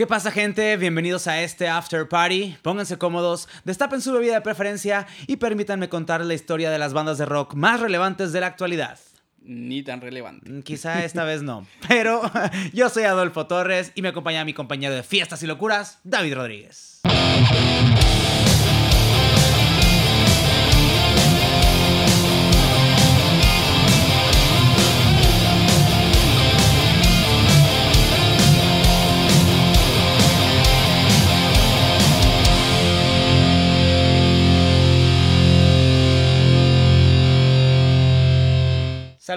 [0.00, 0.78] ¿Qué pasa gente?
[0.78, 2.56] Bienvenidos a este After Party.
[2.62, 7.18] Pónganse cómodos, destapen su bebida de preferencia y permítanme contar la historia de las bandas
[7.18, 8.98] de rock más relevantes de la actualidad.
[9.42, 10.50] Ni tan relevante.
[10.50, 12.22] Mm, Quizá esta vez no, pero
[12.72, 17.02] yo soy Adolfo Torres y me acompaña mi compañero de fiestas y locuras, David Rodríguez.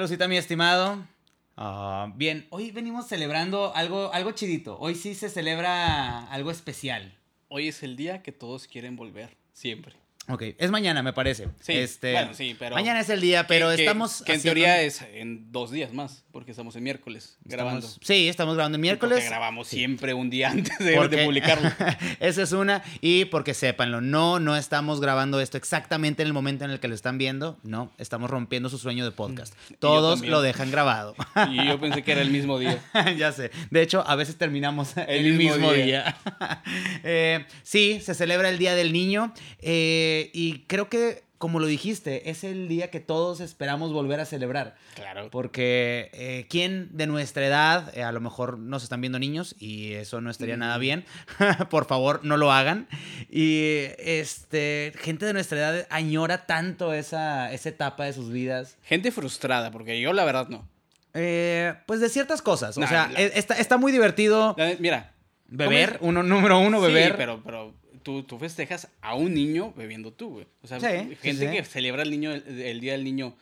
[0.04, 1.08] Saludcita, mi estimado.
[1.56, 4.78] Ah, bien, hoy venimos celebrando algo, algo chidito.
[4.82, 7.18] Hoy sí se celebra algo especial.
[7.48, 10.03] Hoy es el día que todos quieren volver, siempre.
[10.30, 11.50] Ok, es mañana, me parece.
[11.60, 12.76] Sí, Este, bueno, sí, pero...
[12.76, 14.24] Mañana es el día, pero que- estamos.
[14.24, 17.86] Que en haciendo- teoría es en dos días más, porque estamos en miércoles grabando.
[18.02, 19.18] sí, estamos grabando el miércoles.
[19.18, 21.70] Porque grabamos siempre un día antes de, Porque- de publicarlo.
[22.22, 22.84] Esa es una.
[23.02, 26.88] Y porque sépanlo, no, no estamos grabando esto exactamente en el momento en el que
[26.88, 27.58] lo están viendo.
[27.64, 29.54] No, estamos rompiendo su sueño de podcast.
[29.70, 31.16] Mm, Todos lo dejan grabado.
[31.52, 32.82] Y yo pensé que era el mismo día.
[33.18, 33.52] ya sé.
[33.72, 35.84] De hecho, a veces terminamos el, El mismo, mismo día.
[35.86, 36.62] día.
[37.04, 39.34] Eh, sí, se celebra el Día del Niño.
[39.60, 44.26] eh, y creo que, como lo dijiste, es el día que todos esperamos volver a
[44.26, 44.76] celebrar.
[44.96, 45.30] Claro.
[45.30, 49.94] Porque eh, ¿quién de nuestra edad, eh, a lo mejor nos están viendo niños y
[49.94, 51.04] eso no estaría nada bien,
[51.70, 52.88] por favor no lo hagan.
[53.30, 58.78] Y este, gente de nuestra edad añora tanto esa, esa etapa de sus vidas.
[58.84, 60.68] Gente frustrada, porque yo la verdad no.
[61.14, 62.78] Eh, pues de ciertas cosas.
[62.78, 65.14] O sea, la- eh, está, está muy divertido La Mira.
[65.48, 67.10] beber, uno, número uno, beber.
[67.12, 70.46] Sí, pero, pero tú, tú festejas a un niño bebiendo tú, güey.
[70.62, 70.88] O sea, Sí,
[71.22, 71.48] gente sí, sí.
[71.48, 73.34] que celebra el, niño, el, el Día del Niño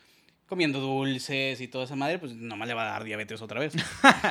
[0.52, 3.72] comiendo dulces y toda esa madre, pues nomás le va a dar diabetes otra vez.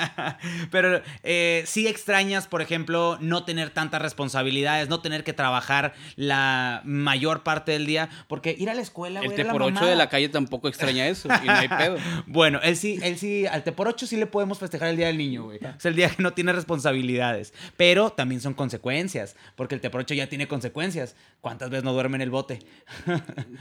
[0.72, 6.84] Pero eh, sí extrañas, por ejemplo, no tener tantas responsabilidades, no tener que trabajar la
[6.86, 9.64] mayor parte del día, porque ir a la escuela, El güey, T era la por
[9.64, 11.98] 8 de la calle tampoco extraña eso y no hay pedo.
[12.28, 15.08] Bueno, él sí, él sí, al T por 8 sí le podemos festejar el Día
[15.08, 15.58] del Niño, güey.
[15.76, 17.52] Es el día que no tiene responsabilidades.
[17.78, 21.16] Pero también son consecuencias, porque el T por 8 ya tiene consecuencias.
[21.42, 22.60] ¿Cuántas veces no duerme en el bote?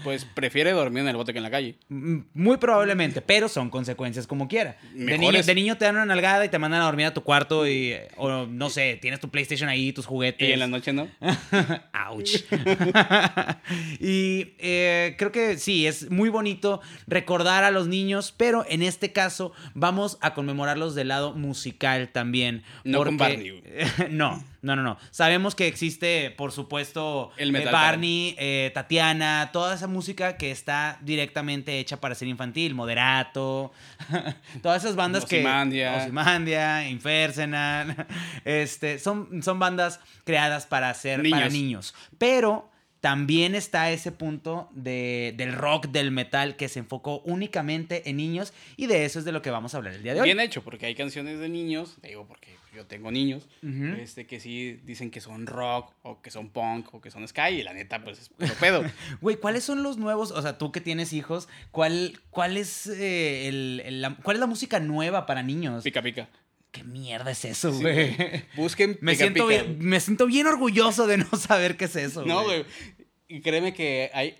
[0.04, 1.78] Pues prefiere dormir en el bote que en la calle.
[1.88, 2.18] Mm,
[2.50, 4.76] Muy probablemente, pero son consecuencias como quiera.
[4.92, 5.46] De niño, Mejores.
[5.46, 7.94] de niño te dan una nalgada y te mandan a dormir a tu cuarto y,
[8.16, 10.48] o no sé, tienes tu PlayStation ahí, tus juguetes.
[10.48, 11.06] Y en la noche no.
[12.10, 12.42] Ouch.
[14.00, 19.12] y eh, creo que sí, es muy bonito recordar a los niños, pero en este
[19.12, 22.64] caso vamos a conmemorarlos del lado musical también.
[22.82, 23.62] No con Barney,
[24.10, 24.98] no, no, no, no.
[25.10, 30.50] Sabemos que existe, por supuesto, El eh, metal Barney, eh, Tatiana, toda esa música que
[30.50, 33.72] está directamente hecha para ser infantil, Moderato,
[34.62, 35.38] todas esas bandas que...
[35.38, 38.06] Ozymandia, Infersenal,
[38.44, 41.52] este, son, son bandas creadas para ser para Niños.
[41.52, 41.94] niños.
[42.18, 48.18] Pero también está ese punto de, del rock, del metal, que se enfocó únicamente en
[48.18, 50.26] niños y de eso es de lo que vamos a hablar el día de hoy.
[50.26, 53.48] Bien hecho, porque hay canciones de niños, digo porque yo tengo niños,
[53.98, 57.48] este, que sí dicen que son rock, o que son punk, o que son sky,
[57.58, 58.82] y la neta, pues es puro pedo.
[59.20, 60.30] Güey, ¿cuáles son los nuevos?
[60.30, 64.40] O sea, tú que tienes hijos, ¿cuál, cuál, es, eh, el- el- la, ¿cuál es
[64.40, 65.82] la música nueva para niños?
[65.84, 66.28] Pica pica.
[66.70, 68.14] ¿Qué mierda es eso, Sí, güey?
[68.14, 68.44] güey.
[68.56, 71.96] Busquen me, Pica siento Pica, bien, me siento bien orgulloso de no saber qué es
[71.96, 72.24] eso.
[72.24, 72.64] No, güey.
[73.26, 74.36] Y créeme que hay,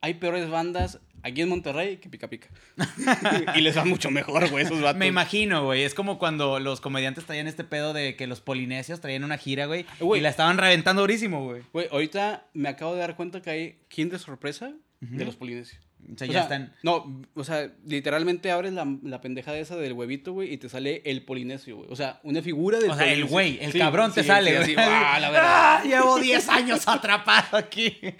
[0.00, 2.48] hay peores bandas aquí en Monterrey que pica pica.
[3.56, 4.98] y les va mucho mejor, güey, esos vatos.
[4.98, 5.82] Me imagino, güey.
[5.84, 9.66] Es como cuando los comediantes traían este pedo de que los polinesios traían una gira,
[9.66, 9.86] güey.
[10.00, 11.62] Y la estaban reventando durísimo, güey.
[11.72, 15.80] Güey, ahorita me acabo de dar cuenta que hay Kinder sorpresa de los polinesios.
[16.12, 16.74] O sea, O ya sea, están.
[16.82, 21.02] No, o sea, literalmente abres la, la pendejada esa del huevito, güey, y te sale
[21.04, 21.88] el polinesio, güey.
[21.90, 24.58] O sea, una figura del O sea, el güey, el Sí, cabrón te sí, sale,
[24.58, 25.48] así, ¡ah, la verdad!
[25.48, 25.82] ¡Ah!
[25.84, 27.96] Llevo 10 años atrapado aquí.
[28.00, 28.12] Sí,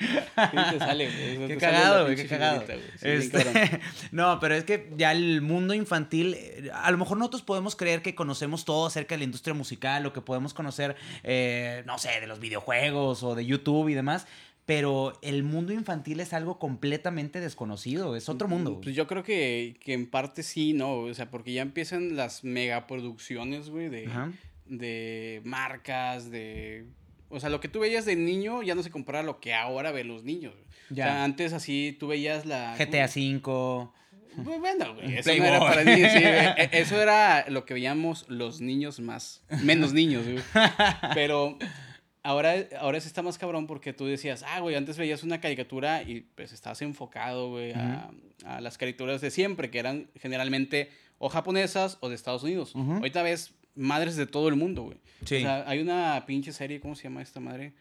[0.71, 1.49] te sale, güey.
[1.49, 2.65] Qué cagado, güey, qué cagado.
[3.03, 3.81] Este,
[4.13, 8.03] no, pero es que ya el mundo infantil, eh, a lo mejor nosotros podemos creer
[8.03, 12.21] que conocemos todo acerca de la industria musical o que podemos conocer, eh, no sé,
[12.21, 14.27] de los videojuegos o de YouTube y demás.
[14.65, 18.81] Pero el mundo infantil es algo completamente desconocido, es otro mundo.
[18.81, 20.99] Pues yo creo que, que en parte sí, ¿no?
[20.99, 24.31] O sea, porque ya empiezan las megaproducciones, güey, de, Ajá.
[24.67, 26.85] de marcas, de...
[27.29, 29.53] O sea, lo que tú veías de niño ya no se compara a lo que
[29.55, 30.55] ahora ven los niños.
[30.91, 31.07] Ya.
[31.07, 32.77] O sea, antes así tú veías la...
[32.79, 33.89] GTA V.
[34.45, 36.35] Pues bueno, güey, eso no era para niños, sí, güey.
[36.57, 40.43] E- Eso era lo que veíamos los niños más, menos niños, güey.
[41.15, 41.59] Pero
[42.23, 46.03] ahora, ahora sí está más cabrón porque tú decías, ah, güey, antes veías una caricatura
[46.03, 48.11] y pues estabas enfocado, güey, a,
[48.45, 52.75] a las caricaturas de siempre, que eran generalmente o japonesas o de Estados Unidos.
[52.75, 54.99] Ahorita ves madres de todo el mundo, güey.
[55.25, 55.37] Sí.
[55.37, 57.73] O sea, hay una pinche serie, ¿cómo se llama esta madre?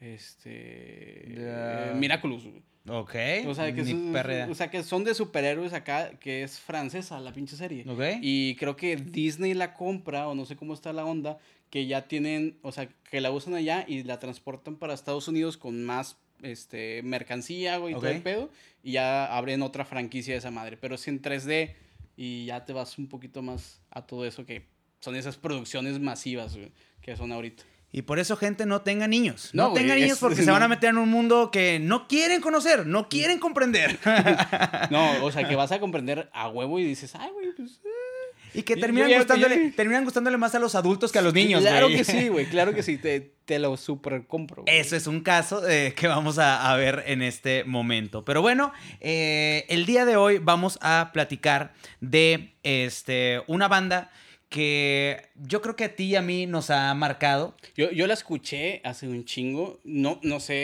[0.00, 1.24] Este.
[1.26, 2.62] Eh, Miraculous, güey.
[2.88, 3.14] Ok.
[3.46, 4.16] O sea, que son,
[4.50, 7.84] o sea, que son de superhéroes acá, que es francesa la pinche serie.
[7.86, 8.02] Ok.
[8.22, 11.38] Y creo que Disney la compra, o no sé cómo está la onda,
[11.70, 15.56] que ya tienen, o sea, que la usan allá y la transportan para Estados Unidos
[15.56, 18.16] con más este, mercancía, güey, y todo Ok.
[18.16, 18.50] el pedo.
[18.82, 20.76] Y ya abren otra franquicia de esa madre.
[20.76, 21.74] Pero es en 3D
[22.16, 24.66] y ya te vas un poquito más a todo eso que
[25.00, 26.72] son esas producciones masivas, güey,
[27.02, 27.64] que son ahorita.
[27.90, 29.50] Y por eso, gente, no tenga niños.
[29.54, 30.52] No, tenga niños es- porque se no.
[30.52, 33.98] van a meter en un mundo que no quieren conocer, no quieren comprender.
[34.90, 37.80] No, o sea, que vas a comprender a huevo y dices, ay, güey, pues...
[38.58, 41.34] y que terminan ya- gustándole, yo- terminan gustándole más a los adultos que a los
[41.34, 44.64] niños, Claro que sí, güey, claro que sí, te, te lo super compro.
[44.66, 48.24] Eso es un caso eh, que vamos a, a ver en este momento.
[48.24, 54.10] Pero bueno, eh, el día de hoy vamos a platicar de este, una banda
[54.48, 57.54] que yo creo que a ti y a mí nos ha marcado.
[57.76, 60.54] Yo, yo la escuché hace un chingo, no, no sé,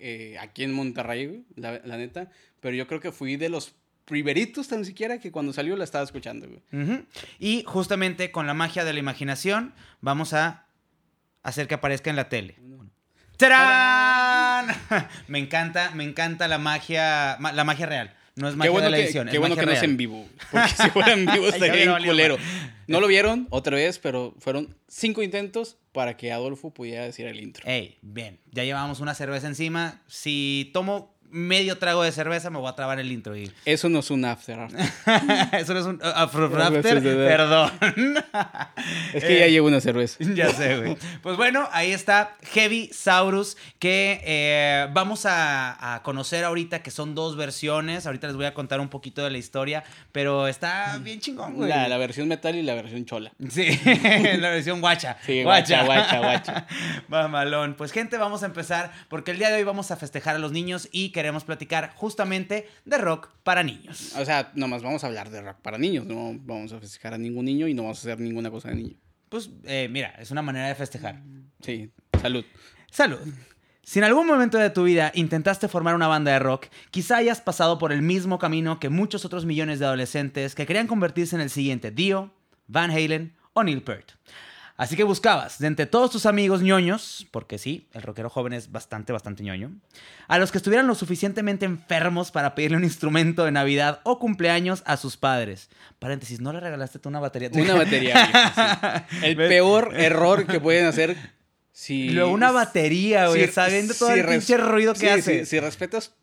[0.00, 3.74] eh, aquí en Monterrey, la neta, pero yo creo que fui de los
[4.06, 7.04] primeritos tan siquiera que cuando salió la estaba escuchando, güey.
[7.38, 10.64] Y justamente con la magia de la imaginación vamos a
[11.42, 12.56] hacer que aparezca en la tele.
[13.36, 14.74] ¡Tarán!
[15.28, 18.14] Me encanta, me encanta la magia, ma- la magia real.
[18.34, 19.26] No es Qué magia bueno de la que, edición.
[19.28, 21.90] qué es bueno magia que no es en vivo, porque si fuera en vivo estaría
[21.90, 22.36] valido culero.
[22.86, 27.40] No lo vieron otra vez, pero fueron cinco intentos para que Adolfo pudiera decir el
[27.40, 27.64] intro.
[27.66, 30.02] Ey, bien, ya llevamos una cerveza encima.
[30.06, 33.36] Si tomo medio trago de cerveza, me voy a trabar el intro.
[33.36, 33.50] Y...
[33.64, 34.58] Eso no es un after.
[34.60, 34.80] after.
[35.60, 37.04] Eso no es un uh, after, sí.
[37.04, 37.72] perdón.
[39.12, 40.16] Es que ya llevo una cerveza.
[40.36, 40.96] Ya sé, güey.
[41.22, 47.14] Pues bueno, ahí está Heavy Saurus, que eh, vamos a, a conocer ahorita, que son
[47.14, 48.06] dos versiones.
[48.06, 51.68] Ahorita les voy a contar un poquito de la historia, pero está bien chingón, güey.
[51.68, 53.32] La, la versión metal y la versión chola.
[53.48, 53.80] Sí,
[54.38, 55.16] la versión guacha.
[55.24, 56.66] Sí, guacha, guacha, guacha.
[57.08, 57.74] Mamalón.
[57.74, 60.52] Pues gente, vamos a empezar porque el día de hoy vamos a festejar a los
[60.52, 64.14] niños y queremos platicar justamente de rock para niños.
[64.16, 66.04] O sea, nomás vamos a hablar de rock para niños.
[66.04, 68.74] No vamos a festejar a ningún niño y no vamos a hacer ninguna cosa de
[68.74, 68.96] niño.
[69.30, 71.22] Pues eh, mira, es una manera de festejar.
[71.62, 71.90] Sí,
[72.20, 72.44] salud.
[72.90, 73.18] Salud.
[73.82, 77.40] Si en algún momento de tu vida intentaste formar una banda de rock, quizá hayas
[77.40, 81.40] pasado por el mismo camino que muchos otros millones de adolescentes que querían convertirse en
[81.40, 82.30] el siguiente Dio,
[82.66, 84.12] Van Halen o Neil Peart.
[84.78, 88.70] Así que buscabas de entre todos tus amigos ñoños, porque sí, el rockero joven es
[88.70, 89.72] bastante, bastante ñoño,
[90.28, 94.82] a los que estuvieran lo suficientemente enfermos para pedirle un instrumento de Navidad o cumpleaños
[94.84, 95.70] a sus padres.
[95.98, 97.48] Paréntesis, ¿no le regalaste tú una batería?
[97.54, 99.06] Una batería.
[99.10, 99.16] sí.
[99.22, 101.16] El peor error que pueden hacer
[101.72, 102.10] si...
[102.10, 105.38] Luego una batería, güey, si- sabiendo todo si el pinche ruido que sí, hace.
[105.40, 106.14] sí, si respetas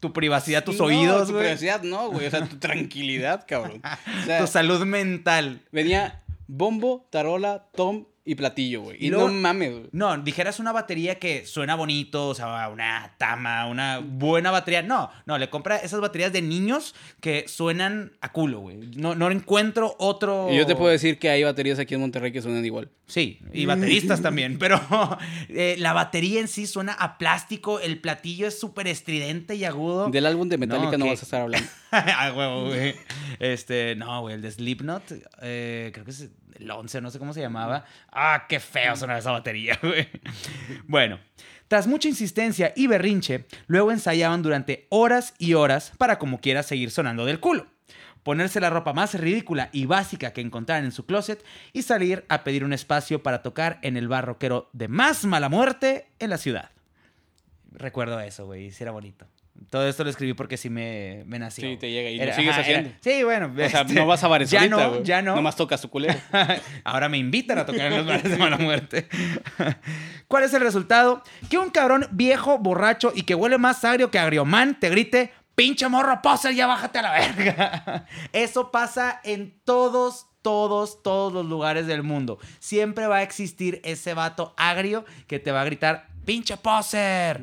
[0.00, 2.26] Tu privacidad, tus No, oídos, tu privacidad no, güey.
[2.26, 3.82] O sea, tu tranquilidad, cabrón.
[3.84, 5.60] O sea, Tu salud mental.
[5.72, 8.98] venía bombo, tarola, tom y platillo, güey.
[9.00, 9.84] Y Y, luego- no mames, güey.
[9.92, 14.82] No, dijeras una batería que suena bonito, o sea, una tama, una buena batería.
[14.82, 18.76] No, no, le compra esas baterías de niños que suenan a culo, güey.
[18.96, 20.48] No, no encuentro otro.
[20.52, 22.90] Y yo te puedo decir que hay baterías aquí en Monterrey que suenan igual.
[23.06, 24.78] Sí, y bateristas también, pero
[25.48, 30.10] eh, la batería en sí suena a plástico, el platillo es súper estridente y agudo.
[30.10, 31.66] Del álbum de Metallica no, vas a estar hablando.
[31.92, 32.94] ah, huevo, güey.
[33.38, 35.04] Este, no, güey, el de Slipknot,
[35.40, 36.28] eh, creo que es
[36.58, 37.84] el 11, no sé cómo se llamaba.
[38.10, 40.08] Ah, qué feo sonaba esa batería, güey.
[40.86, 41.18] Bueno,
[41.68, 46.90] tras mucha insistencia y berrinche, luego ensayaban durante horas y horas para como quiera seguir
[46.90, 47.66] sonando del culo.
[48.22, 52.44] Ponerse la ropa más ridícula y básica que encontraran en su closet y salir a
[52.44, 56.38] pedir un espacio para tocar en el bar rockero de más mala muerte en la
[56.38, 56.70] ciudad.
[57.72, 59.26] Recuerdo eso, güey, sí era bonito.
[59.70, 61.68] Todo esto lo escribí porque sí me, me nació.
[61.68, 62.90] Sí, te llega y lo sigues ajá, era- haciendo.
[63.00, 63.52] sí, bueno.
[63.52, 65.34] O sea, este, no vas a bares Ya ahorita, no, ya no.
[65.34, 66.18] Nomás tocas tu culero.
[66.84, 69.08] Ahora me invitan a tocar en los bares de mala muerte.
[70.28, 71.22] ¿Cuál es el resultado?
[71.50, 75.88] Que un cabrón viejo, borracho y que huele más agrio que agriomán te grite, pinche
[75.88, 78.06] morro poser, ya bájate a la verga.
[78.32, 82.38] Eso pasa en todos, todos, todos los lugares del mundo.
[82.58, 87.42] Siempre va a existir ese vato agrio que te va a gritar, pinche poser.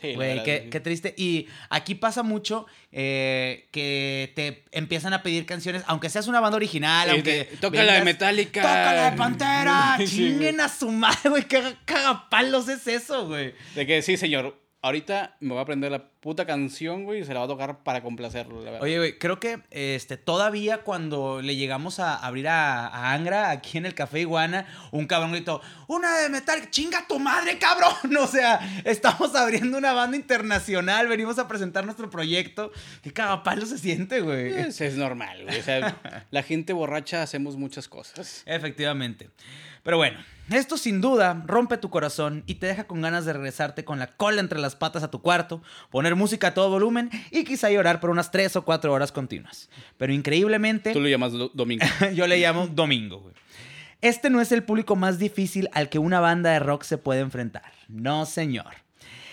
[0.00, 0.70] Sí, Güey, qué, sí.
[0.70, 1.14] qué triste.
[1.16, 6.56] Y aquí pasa mucho eh, que te empiezan a pedir canciones, aunque seas una banda
[6.56, 7.48] original, Sí, aunque...
[7.60, 8.62] toca la de Metallica.
[8.62, 9.98] ¡Toca la de Pantera!
[10.06, 11.42] ¡Chinguen a su madre, güey!
[11.44, 13.54] ¿Qué cagapalos es eso, güey?
[13.74, 14.58] De que sí, señor.
[14.82, 17.82] ahorita me voy a aprender la puta canción, güey, y se la va a tocar
[17.82, 18.82] para complacerlo, la verdad.
[18.82, 23.76] Oye, güey, creo que este, todavía cuando le llegamos a abrir a, a Angra, aquí
[23.76, 27.92] en el Café Iguana, un cabrón gritó, una de metal, chinga tu madre, cabrón.
[28.22, 32.70] O sea, estamos abriendo una banda internacional, venimos a presentar nuestro proyecto.
[33.02, 34.52] Qué cagapalo se siente, güey.
[34.52, 35.58] Es, es normal, güey.
[35.58, 35.96] O sea,
[36.30, 38.44] la gente borracha hacemos muchas cosas.
[38.46, 39.30] Efectivamente.
[39.82, 43.84] Pero bueno, esto sin duda rompe tu corazón y te deja con ganas de regresarte
[43.84, 47.44] con la cola entre las patas a tu cuarto, poner música a todo volumen y
[47.44, 49.68] quizá llorar por unas 3 o 4 horas continuas.
[49.98, 50.92] Pero increíblemente...
[50.92, 51.84] Tú lo llamas do- domingo.
[52.14, 53.34] yo le llamo domingo, güey.
[54.00, 57.20] Este no es el público más difícil al que una banda de rock se puede
[57.20, 57.72] enfrentar.
[57.88, 58.81] No, señor.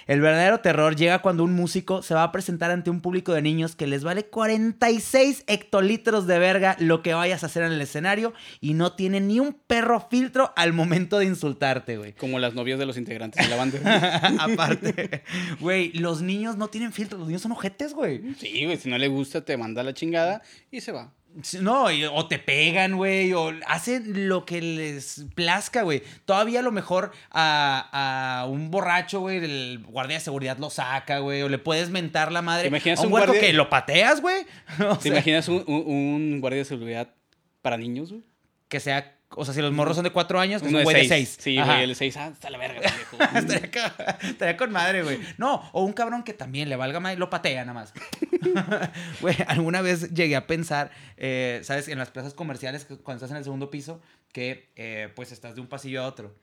[0.10, 3.44] El verdadero terror llega cuando un músico se va a presentar ante un público de
[3.44, 7.80] niños que les vale 46 hectolitros de verga lo que vayas a hacer en el
[7.80, 12.14] escenario y no tiene ni un perro filtro al momento de insultarte, güey.
[12.14, 14.34] Como las novias de los integrantes de la banda.
[14.40, 15.22] Aparte,
[15.60, 18.34] güey, los niños no tienen filtro, los niños son ojetes, güey.
[18.40, 21.14] Sí, güey, si no le gusta, te manda la chingada y se va.
[21.62, 26.02] No, y- o te pegan, güey, o hacen lo que les plazca, güey.
[26.26, 31.20] Todavía a lo mejor a, a un borracho, güey, el guardia de seguridad lo saca,
[31.20, 32.64] güey, o le puedes mentar la madre.
[32.64, 34.46] ¿Te imaginas a un, un guardia- que lo pateas, güey?
[34.90, 37.14] O ¿Te imaginas un, un- un guardia de seguridad
[37.62, 38.24] para niños, güey?
[38.68, 40.86] Que sea, o sea, si los morros son de cuatro años, que es Uno un
[40.86, 41.38] de güey de seis.
[41.40, 41.74] Sí, Ajá.
[41.74, 42.18] güey, el de seis.
[42.18, 43.18] Ah, está la verga, pendejo.
[43.38, 45.20] estaría, estaría con madre, güey.
[45.38, 47.94] No, o un cabrón que también le valga madre y lo patea nada más.
[49.22, 51.90] Güey, alguna vez llegué a pensar, eh, ¿sabes?
[51.90, 55.56] En las plazas comerciales, que cuando estás en el segundo piso, que eh, pues estás
[55.56, 56.34] de un pasillo a otro.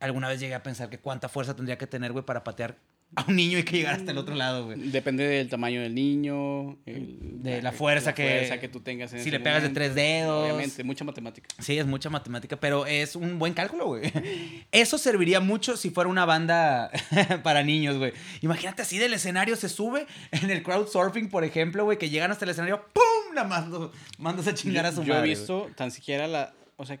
[0.00, 2.76] Alguna vez llegué a pensar que cuánta fuerza tendría que tener, güey, para patear
[3.16, 4.78] a un niño y que llegara hasta el otro lado, güey.
[4.90, 6.76] Depende del tamaño del niño.
[6.86, 9.80] el- De la fuerza que- fuerza que tú tengas en Si le pegas de momento.
[9.80, 10.44] tres dedos.
[10.44, 11.48] Obviamente, mucha matemática.
[11.60, 14.02] Sí, es mucha matemática, pero es un buen cálculo, güey.
[14.72, 16.90] Eso serviría mucho si fuera una banda
[17.42, 18.12] para niños, güey.
[18.40, 22.44] Imagínate así del escenario se sube en el crowdsurfing, por ejemplo, güey, que llegan hasta
[22.44, 23.02] el escenario, ¡pum!
[23.48, 25.26] Más lo mandas a chingar a su Yo madre.
[25.26, 26.54] he visto tan siquiera la.
[26.76, 27.00] O sea,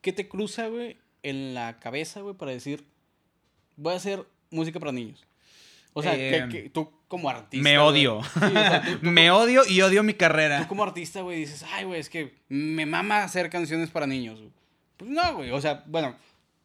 [0.00, 2.84] ¿qué te cruza, güey, en la cabeza, güey, para decir,
[3.76, 5.24] voy a hacer música para niños?
[5.94, 7.62] O sea, Eh, que, que tú como artista.
[7.62, 8.22] Me odio.
[8.22, 10.66] sí, o sea, tú- tú Me odio y odio mi Tú carrera.
[10.68, 14.38] como artista, güey, dices, ay, güey, es que me mama hacer canciones para niños.
[14.38, 14.50] güey".
[14.96, 15.50] Pues no, güey.
[15.50, 16.16] O sea, bueno,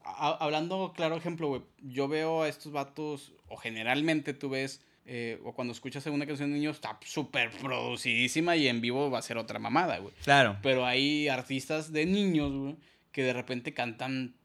[0.06, 5.40] a- hablando claro ejemplo, güey, yo veo a estos vatos, o generalmente tú ves, eh,
[5.44, 9.22] o cuando escuchas una canción de niños, está súper producidísima y en vivo va a
[9.22, 10.14] ser otra mamada, güey.
[10.24, 10.58] Claro.
[10.62, 12.78] Pero hay artistas de niños, güey,
[13.12, 14.36] que de repente cantan,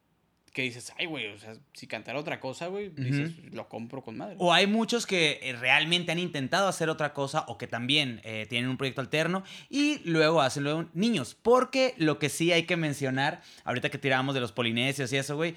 [0.52, 4.18] que dices, ay, güey, o sea, si cantara otra cosa, güey, dices, lo compro con
[4.18, 4.36] madre.
[4.38, 8.46] O hay muchos que eh, realmente han intentado hacer otra cosa o que también eh,
[8.48, 11.34] tienen un proyecto alterno y luego hacen luego niños.
[11.40, 15.36] Porque lo que sí hay que mencionar, ahorita que tirábamos de los polinesios y eso,
[15.36, 15.54] güey,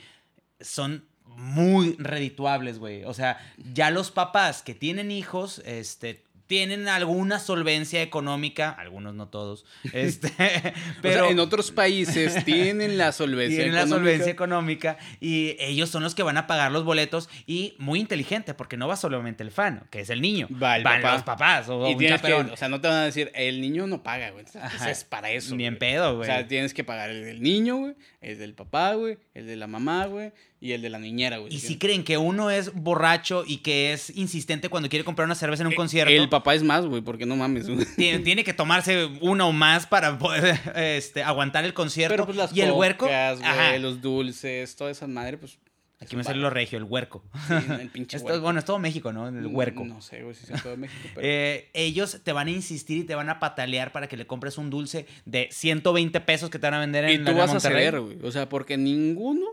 [0.62, 3.04] son muy redituables, güey.
[3.04, 3.38] O sea,
[3.74, 10.32] ya los papás que tienen hijos, este tienen alguna solvencia económica, algunos no todos, este,
[11.02, 13.98] pero en otros países tienen la solvencia tienen la económica.
[14.12, 18.54] solvencia económica y ellos son los que van a pagar los boletos y muy inteligente
[18.54, 21.14] porque no va solamente el fan, que es el niño, Va el van papá.
[21.14, 23.88] los papás o Y un que, o sea, no te van a decir, el niño
[23.88, 24.46] no paga, güey.
[24.46, 24.92] Entonces, Ajá.
[24.92, 25.56] es para eso.
[25.56, 25.80] Ni en güey.
[25.80, 26.28] pedo, O güey.
[26.28, 29.68] sea, tienes que pagar el del niño, güey, el del papá, güey, el de la
[29.68, 31.54] mamá, güey, y el de la niñera, güey.
[31.54, 35.36] y si creen que uno es borracho y que es insistente cuando quiere comprar una
[35.36, 38.44] cerveza en un concierto, Eh, El papá es más, güey, porque no mames, tiene, tiene
[38.44, 42.14] que tomarse una o más para poder este, aguantar el concierto.
[42.14, 45.58] Pero pues las y el huerco, ajá, los dulces, toda esa madre, pues...
[46.02, 47.24] aquí me sale lo regio, el huerco.
[47.48, 49.30] Sí, el pinche Esto- bueno, es todo México, ¿no?
[49.30, 49.86] El huerco.
[49.86, 51.26] No sé, güey, si es todo México, pero...
[51.28, 54.58] Eh, ellos te van a insistir y te van a patalear para que le compres
[54.58, 57.46] un dulce de 120 pesos que te van a vender en y la tú Arena
[57.46, 58.18] vas a ceder, güey.
[58.24, 59.46] O sea, porque ninguno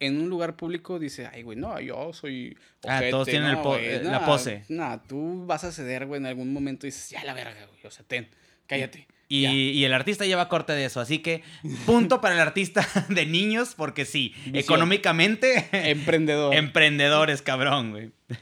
[0.00, 2.56] en un lugar público dice, ay, güey, no, yo soy.
[2.86, 4.64] Ah, todos tienen el po- güey, eh, la nah, pose.
[4.68, 7.80] nah, tú vas a ceder, güey, en algún momento y dices, ya la verga, güey.
[7.84, 8.28] O sea, ten,
[8.66, 9.06] cállate.
[9.30, 9.52] Y, ya".
[9.52, 11.00] y el artista lleva corte de eso.
[11.00, 11.42] Así que
[11.84, 16.54] punto para el artista de niños, porque sí, económicamente, Emprendedor.
[16.54, 18.10] emprendedores, cabrón, güey.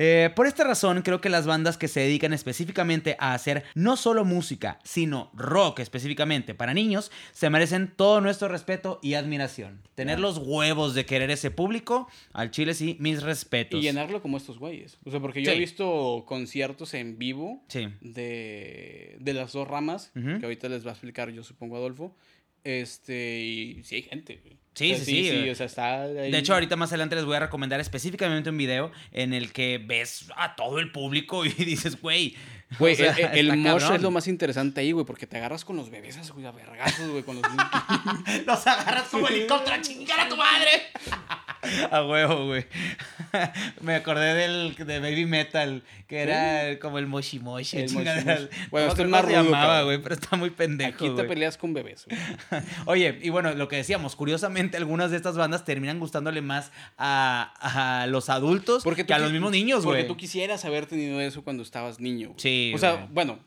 [0.00, 3.96] Eh, por esta razón, creo que las bandas que se dedican específicamente a hacer no
[3.96, 9.82] solo música, sino rock específicamente para niños, se merecen todo nuestro respeto y admiración.
[9.96, 13.80] Tener los huevos de querer ese público, al chile sí, mis respetos.
[13.80, 14.98] y llenarlo como estos güeyes.
[15.04, 15.56] O sea, porque yo Sí.
[15.56, 17.88] he visto conciertos en vivo Sí.
[18.00, 22.14] de, de las dos ramas, que ahorita les va a explicar, yo supongo, Adolfo.
[22.62, 24.58] Este, y sí hay gente, güey.
[24.78, 25.36] Sí, O sea, sí, sí, sí.
[25.36, 25.50] eh.
[25.50, 26.30] O sea, está ahí.
[26.30, 29.82] De hecho, ahorita más adelante les voy a recomendar específicamente un video en el que
[29.84, 32.36] ves a todo el público y dices, güey.
[32.78, 35.64] Güey, o sea, el, el mosh es lo más interesante ahí, güey, porque te agarras
[35.64, 37.44] con los bebés, güey, a vergazos, güey, con los
[38.46, 40.70] Los agarras como helicóptero a chingar a tu madre.
[41.90, 42.64] a huevo, güey.
[43.82, 47.78] Me acordé del de Baby Metal, que era como el Moshi Moshi.
[47.78, 47.92] El.
[47.92, 48.48] Moshi Moshi.
[48.70, 51.28] Bueno, No esto es más rudo, llamaba, güey, pero está muy pendejo, Aquí te güey.
[51.28, 52.18] peleas con bebés, güey.
[52.86, 58.02] Oye, y bueno, lo que decíamos, curiosamente algunas de estas bandas terminan gustándole más a,
[58.02, 60.08] a los adultos Porque que a los mismos niños, Porque güey.
[60.08, 62.28] tú quisieras haber tenido eso cuando estabas niño.
[62.28, 62.38] güey.
[62.40, 63.06] Sí, O sea, güey.
[63.12, 63.38] bueno,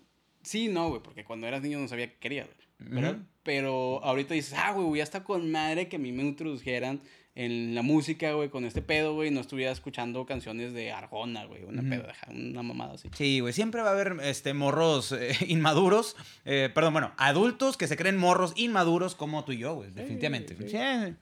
[0.43, 3.15] sí, no, güey, porque cuando eras niño no sabía qué querías, güey.
[3.43, 7.01] Pero ahorita dices, ah, güey, ya está con madre que a mí me introdujeran
[7.35, 11.63] en la música, güey, con este pedo, güey, no estuviera escuchando canciones de Arjona, güey,
[11.63, 11.89] una Ujú.
[11.89, 13.09] pedaja, una mamada así.
[13.15, 17.87] Sí, güey, siempre va a haber este, morros eh, inmaduros, eh, perdón, bueno, adultos que
[17.87, 20.55] se creen morros inmaduros como tú y yo, güey, definitivamente.
[20.59, 20.69] sí.
[20.69, 21.15] Sí.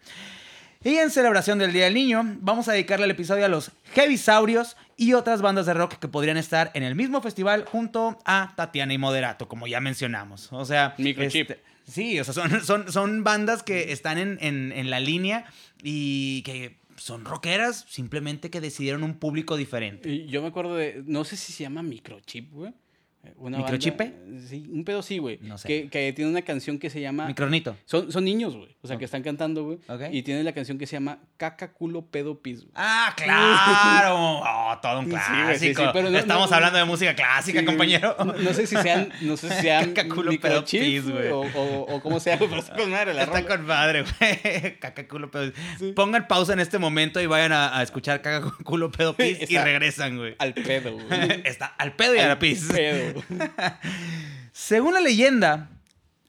[0.81, 4.77] Y en celebración del Día del Niño, vamos a dedicarle el episodio a los Heavisaurios
[4.95, 8.93] y otras bandas de rock que podrían estar en el mismo festival junto a Tatiana
[8.93, 10.47] y Moderato, como ya mencionamos.
[10.53, 11.51] O sea, Microchip.
[11.51, 15.45] este, sí, o sea, son, son, son bandas que están en, en- en la línea
[15.83, 20.09] y que son rockeras, simplemente que decidieron un público diferente.
[20.09, 22.73] Y yo me acuerdo de, no sé si se llama Microchip, güey.
[23.21, 24.13] Eh, banda- ¿Microchipe?
[24.47, 25.39] sí, un pedo sí, güey.
[25.41, 25.67] No sé.
[25.67, 27.27] Que, que tiene una canción que se llama...
[27.27, 27.75] Micronito.
[27.85, 28.77] Son, son niños, güey.
[28.81, 29.79] O sea, que están cantando, güey.
[29.89, 30.03] Ok.
[30.11, 32.59] Y tiene la canción que se llama Caca, culo, pedo, pis.
[32.61, 32.71] güey.
[32.75, 34.15] Ah, claro.
[34.41, 35.43] Oh, todo un Sí, clásico.
[35.43, 38.15] güey, sí, sí, pero no- Estamos no- hablando de música clásica, compañero.
[38.23, 41.27] No, sé si sean, no sé si sean Caca, culo, pedo, pis, güey.
[41.27, 44.77] O, o, o cómo sea, güey, pero está con madre la Está con madre, güey.
[44.79, 45.51] Caca, culo, pedo.
[45.77, 45.91] Sí.
[45.93, 49.57] Pongan pausa en este momento y vayan a, a escuchar caca, culo, pedo, pis y
[49.57, 50.35] regresan, güey.
[50.39, 51.41] Al pedo, güey.
[51.43, 52.69] Está al pedo y a la pis.
[52.71, 53.08] pedo.
[54.51, 55.69] Según la leyenda,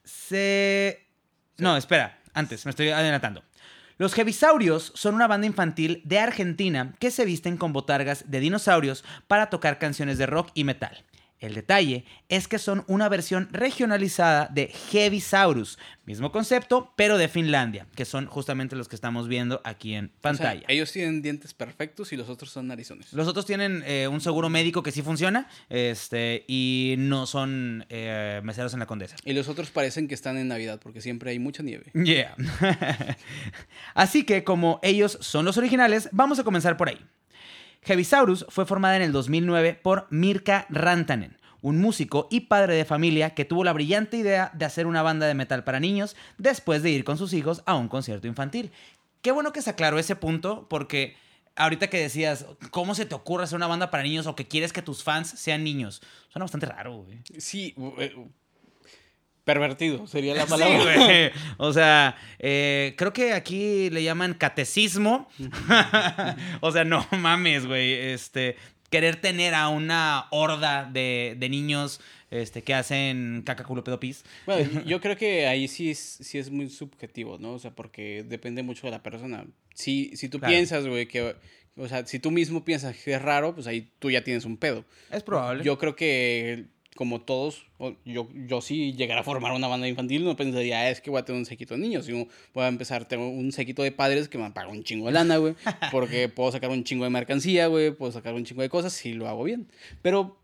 [0.05, 1.07] se...
[1.59, 3.43] No, espera, antes, me estoy adelantando.
[3.99, 9.05] Los Heavisaurios son una banda infantil de Argentina que se visten con botargas de dinosaurios
[9.27, 11.05] para tocar canciones de rock y metal.
[11.41, 17.87] El detalle es que son una versión regionalizada de Heavisaurus, mismo concepto, pero de Finlandia,
[17.97, 20.63] que son justamente los que estamos viendo aquí en O sea, pantalla.
[20.69, 23.13] ellos tienen dientes perfectos y los otros son narizones.
[23.15, 28.41] Los otros tienen eh, un seguro médico que sí funciona este, y no son eh,
[28.45, 29.17] meseros en la condesa.
[29.25, 31.91] Y los otros parecen que están en Navidad porque siempre hay mucha nieve.
[31.95, 32.37] Yeah.
[33.95, 36.99] Así que como ellos son los originales, vamos a comenzar por ahí.
[37.83, 43.35] Heavisaurus fue formada en el 2009 por Mirka Rantanen, un músico y padre de familia
[43.35, 46.91] que tuvo la brillante idea de hacer una banda de metal para niños después de
[46.91, 48.71] ir con sus hijos a un concierto infantil.
[49.23, 51.17] Qué bueno que se aclaró ese punto porque
[51.57, 54.73] ahorita que decías, ¿cómo se te ocurre hacer una banda para niños o que quieres
[54.73, 56.03] que tus fans sean niños?
[56.29, 57.19] Suena bastante raro, güey.
[57.39, 58.15] Sí, eh,
[59.53, 60.95] pervertido sería la Sí, palabra.
[61.07, 61.31] güey.
[61.59, 65.29] O sea, eh, creo que aquí le llaman catecismo.
[66.61, 67.93] o sea, no mames, güey.
[67.93, 68.57] Este,
[68.91, 74.25] querer tener a una horda de, de niños este, que hacen caca, culo, pedo, pis.
[74.47, 77.53] Bueno, yo creo que ahí sí es, sí es muy subjetivo, ¿no?
[77.53, 79.45] O sea, porque depende mucho de la persona.
[79.75, 80.53] Si, si tú Claro.
[80.53, 81.35] piensas, güey, que...
[81.77, 84.57] O sea, si tú mismo piensas que es raro, pues ahí tú ya tienes un
[84.59, 84.85] pedo.
[85.11, 85.65] Es probable.
[85.65, 87.65] Yo creo que, como todos,
[88.05, 91.21] yo, yo sí llegara a formar una banda infantil, no pensaría, "Ah, es que voy
[91.21, 94.29] a tener un sequito de niños, sino voy a empezar, tengo un sequito de padres
[94.29, 95.55] que me pagar un chingo de lana, güey,
[95.93, 99.13] porque puedo sacar un chingo de mercancía, güey, puedo sacar un chingo de cosas si
[99.13, 99.69] lo hago bien.
[100.03, 100.37] Pero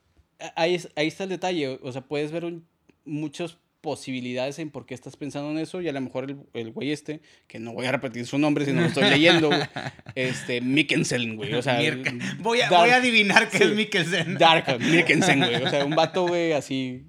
[0.55, 2.65] ahí, ahí está el detalle, o sea, puedes ver un-
[3.05, 6.73] muchas posibilidades en por qué estás pensando en eso y a lo mejor el, el
[6.73, 9.61] güey este, que no voy a repetir su nombre si no lo estoy leyendo, güey,
[10.17, 11.79] este, Mikkelsen, güey, o sea...
[11.79, 12.13] Mirka.
[12.41, 13.65] Voy a, Dark- voy a adivinar que Sí.
[13.65, 14.35] es Mikkelsen.
[14.39, 15.55] Dark, Mikkelsen, güey.
[15.63, 17.05] O sea, un vato, güey, así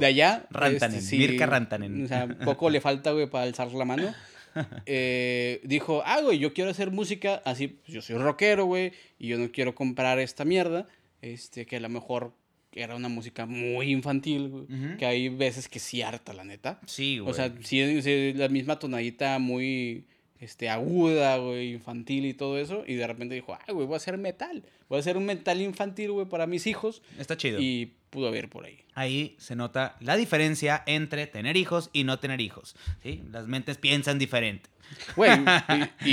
[0.00, 0.46] de allá.
[0.50, 2.04] Rantanen, este, Mirka Rantanen.
[2.04, 4.12] O sea, poco le falta, güey, para alzar la mano.
[4.86, 7.66] Eh, dijo, ah, güey, yo quiero hacer música así.
[7.68, 10.86] pues, yo soy rockero, güey, y yo no quiero comprar esta mierda.
[11.22, 12.32] Este, que a lo mejor
[12.74, 14.96] era una música muy infantil, güey.
[14.98, 16.80] Que hay veces que sí harta, la neta.
[16.86, 17.30] Sí, güey.
[17.30, 20.04] O sea, sí es la misma tonadita muy
[20.44, 22.84] este, aguda, güey, infantil y todo eso.
[22.86, 24.62] Y de repente dijo, ay, güey, voy a hacer metal.
[24.88, 27.02] Voy a hacer un metal infantil, güey, para mis hijos.
[27.18, 27.58] Está chido.
[27.60, 28.78] Y pudo haber por ahí.
[28.94, 32.76] Ahí se nota la diferencia entre tener hijos y no tener hijos.
[33.02, 33.22] ¿sí?
[33.32, 34.70] Las mentes piensan diferente.
[35.16, 35.30] Güey,
[36.04, 36.10] y,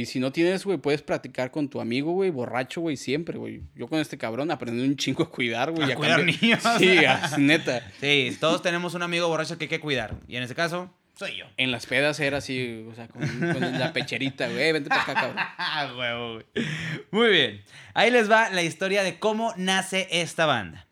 [0.00, 3.62] y si no tienes, güey, puedes practicar con tu amigo, güey, borracho, güey, siempre, güey.
[3.76, 5.88] Yo con este cabrón aprendí un chingo a cuidar, güey.
[5.88, 6.62] A y cuidar cambiar- niños.
[6.78, 7.90] Sí, as- neta.
[8.00, 10.16] Sí, todos tenemos un amigo borracho que hay que cuidar.
[10.26, 11.46] Y en ese caso, soy yo.
[11.56, 15.02] En las pedas era así, o sea, con, con la pecherita, güey, "Eh, vente para
[15.02, 15.96] acá, cabrón.
[15.98, 16.46] Huevo, güey.
[17.10, 17.62] Muy bien.
[17.94, 20.86] Ahí les va la historia de cómo nace esta banda.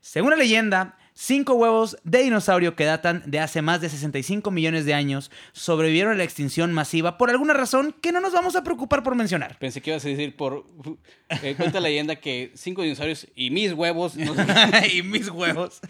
[0.00, 4.84] Según la leyenda, cinco huevos de dinosaurio que datan de hace más de 65 millones
[4.84, 8.64] de años sobrevivieron a la extinción masiva por alguna razón que no nos vamos a
[8.64, 9.58] preocupar por mencionar.
[9.58, 10.66] Pensé que ibas a decir por...
[11.42, 14.16] eh, cuenta la leyenda que cinco dinosaurios y mis huevos...
[14.16, 14.34] no
[14.92, 15.80] y mis huevos.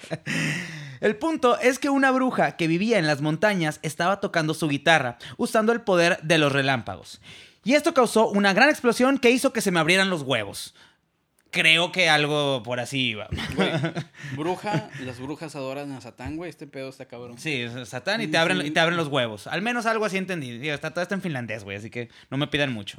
[1.01, 5.19] El punto es que una bruja que vivía en las montañas estaba tocando su guitarra,
[5.37, 7.21] usando el poder de los relámpagos.
[7.65, 10.75] Y esto causó una gran explosión que hizo que se me abrieran los huevos.
[11.51, 13.29] Creo que algo por así iba.
[13.57, 13.71] Güey,
[14.37, 16.51] bruja, las brujas adoran a Satán, güey.
[16.51, 17.39] Este pedo está cabrón.
[17.39, 19.47] Sí, Satán y te abren, y te abren los huevos.
[19.47, 20.59] Al menos algo así entendí.
[20.59, 22.99] Digo, está, todo está en finlandés, güey, así que no me pidan mucho.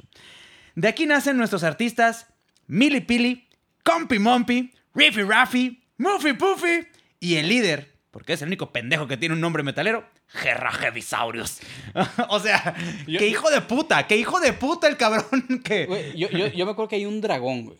[0.74, 2.26] De aquí nacen nuestros artistas
[2.66, 3.48] Mili Pili,
[3.84, 6.86] Compi Mompi, Riffy Raffy, Muffy Puffy
[7.20, 11.60] y el líder, porque es el único pendejo que tiene un nombre metalero, Gerra Heavisaurius.
[12.28, 12.74] o sea,
[13.06, 15.86] Yo- qué hijo de puta, qué hijo de puta el cabrón que...
[15.86, 17.78] Güey, yo, yo, yo me acuerdo que hay un dragón, güey.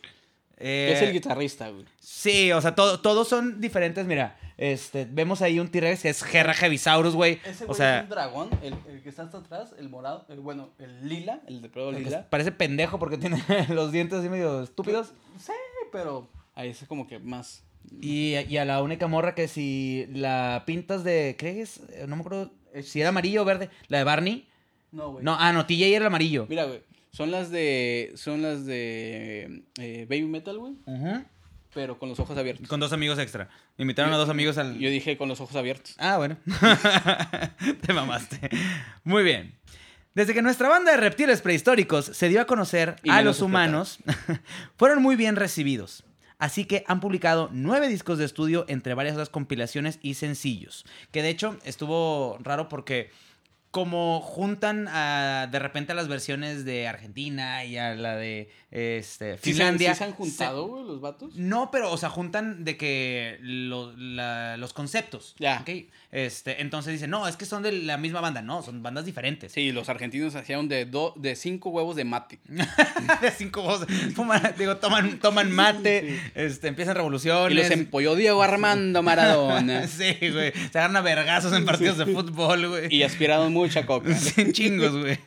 [0.57, 1.85] Que es Eh, el guitarrista, güey.
[1.99, 4.05] Sí, o sea, todo- todos son diferentes.
[4.05, 7.39] Mira, este, vemos ahí un T-Rex que es Gerra Heavisaurus, güey.
[7.43, 10.23] Ese O güey sea, es un dragón, el, el que está hasta atrás, el morado,
[10.29, 12.27] el, bueno, el lila, el de pelo lila.
[12.29, 15.13] parece pendejo porque tiene los dientes así medio estúpidos.
[15.43, 15.51] Sí,
[15.91, 17.63] pero ahí es como que más.
[18.01, 21.35] Y, y a la única morra que si la pintas de.
[21.37, 21.81] ¿Qué es?
[21.93, 22.51] Eh, No me acuerdo
[22.83, 23.69] si era amarillo o verde.
[23.87, 24.47] La de Barney.
[24.91, 25.23] No, güey.
[25.23, 26.45] No, ah, no, TJ era el amarillo.
[26.49, 26.81] Mira, güey.
[27.11, 28.11] Son las de.
[28.15, 29.63] Son las de.
[29.79, 30.73] eh, Baby Metal, güey.
[30.85, 31.23] Ujú.
[31.73, 32.67] Pero con los ojos abiertos.
[32.67, 33.49] Con dos amigos extra.
[33.77, 34.77] Invitaron a dos amigos al.
[34.79, 35.95] Yo dije con los ojos abiertos.
[35.97, 36.37] Ah, bueno.
[37.85, 38.49] Te mamaste.
[39.03, 39.55] Muy bien.
[40.13, 43.99] Desde que nuestra banda de reptiles prehistóricos se dio a conocer Y a los humanos,
[44.77, 46.03] fueron muy bien recibidos.
[46.41, 50.87] Así que han publicado nueve discos de estudio entre varias otras compilaciones y sencillos.
[51.11, 53.11] Que de hecho estuvo raro porque
[53.71, 59.37] como juntan a, de repente a las versiones de Argentina y a la de este,
[59.37, 59.93] ¿Sí se han- Finlandia.
[59.93, 61.35] ¿Sí se han juntado, güey, los vatos?
[61.35, 65.35] No, pero, o sea, juntan de que lo- la- los conceptos.
[65.39, 65.59] Ya.
[65.61, 65.69] ¿ok?
[66.11, 68.41] Este, entonces dicen, no, es que son de la misma banda.
[68.41, 69.53] No, son bandas diferentes.
[69.53, 72.39] Sí, los argentinos hacían de, do- de cinco huevos de mate.
[73.21, 73.87] de cinco voces.
[74.15, 77.51] Fuman- digo, toman, toman mate, este, empiezan revoluciones.
[77.57, 79.87] Y los empolló Diego Armando Maradona.
[79.87, 80.51] Sí, güey.
[80.71, 82.93] Se agarran a vergazos en partidos de fútbol, güey.
[82.93, 84.13] y aspiraron mucha coca.
[84.15, 85.17] Sí, chingos, güey.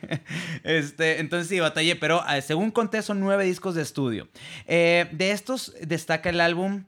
[0.63, 4.27] Este, entonces sí, batallé, pero eh, según conté son nueve discos de estudio.
[4.67, 6.85] Eh, de estos destaca el álbum.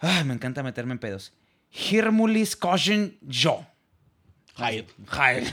[0.00, 1.32] Ay, me encanta meterme en pedos.
[1.72, 3.66] Hirmulis Koshin Jo.
[4.56, 4.86] Hyde.
[5.08, 5.44] Jael.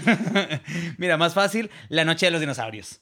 [0.98, 3.02] Mira, más fácil, La Noche de los Dinosaurios.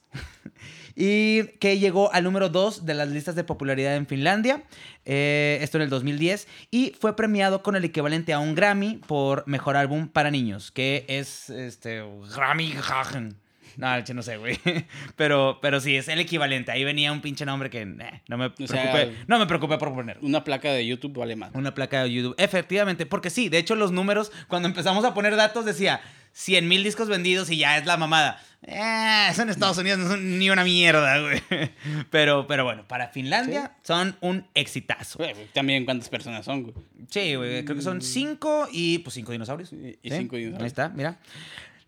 [0.99, 4.63] Y que llegó al número 2 de las listas de popularidad en Finlandia,
[5.05, 9.47] eh, esto en el 2010, y fue premiado con el equivalente a un Grammy por
[9.47, 12.03] Mejor Álbum para Niños, que es este
[12.35, 13.38] Grammy Hagen.
[13.77, 14.59] No, che, no sé, güey.
[15.15, 16.69] Pero, pero sí, es el equivalente.
[16.69, 19.93] Ahí venía un pinche nombre que eh, no me preocupé, sea, no me preocupé por
[19.93, 20.17] poner.
[20.21, 21.51] Una placa de YouTube vale más.
[21.53, 22.35] Una placa de YouTube.
[22.38, 26.01] Efectivamente, porque sí, de hecho los números, cuando empezamos a poner datos decía
[26.34, 28.42] 100 mil discos vendidos y ya es la mamada.
[28.62, 31.42] Eh, eso en Estados Unidos no son ni una mierda, güey.
[32.10, 35.18] Pero, pero bueno, para Finlandia son un exitazo.
[35.18, 36.76] Güey, También cuántas personas son, güey.
[37.10, 39.72] Sí, güey, creo que son cinco y pues cinco dinosaurios.
[39.72, 40.62] Y- y Sí, cinco dinosaurios.
[40.62, 41.20] Ahí está, mira.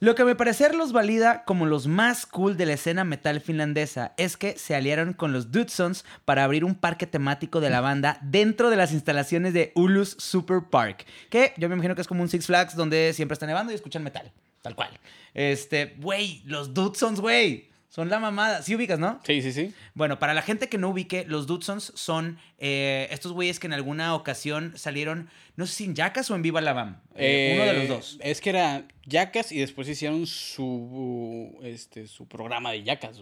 [0.04, 3.40] Lo que a mi parecer los valida como los más cool de la escena metal
[3.40, 7.82] finlandesa es que se aliaron con los Dudesons para abrir un parque temático de la
[7.82, 12.08] banda dentro de las instalaciones de Ulus Super Park, que yo me imagino que es
[12.08, 14.32] como un Six Flags donde siempre están nevando y escuchan metal,
[14.64, 14.90] tal cual.
[15.36, 18.62] Este, güey, los Dudesons, güey, son la mamada.
[18.64, 19.20] Sí ubicas, ¿no?
[19.26, 19.74] Sí, sí, sí.
[19.96, 23.74] Bueno, para la gente que no ubique, los Dudesons son eh, estos güeyes que en
[23.74, 27.02] alguna ocasión salieron, no sé si en Jackass o en Viva la Bam.
[27.16, 28.18] Eh, uno de los Eh, dos.
[28.22, 33.22] Es que era Jackass y después hicieron su, este, su programa de Jackass.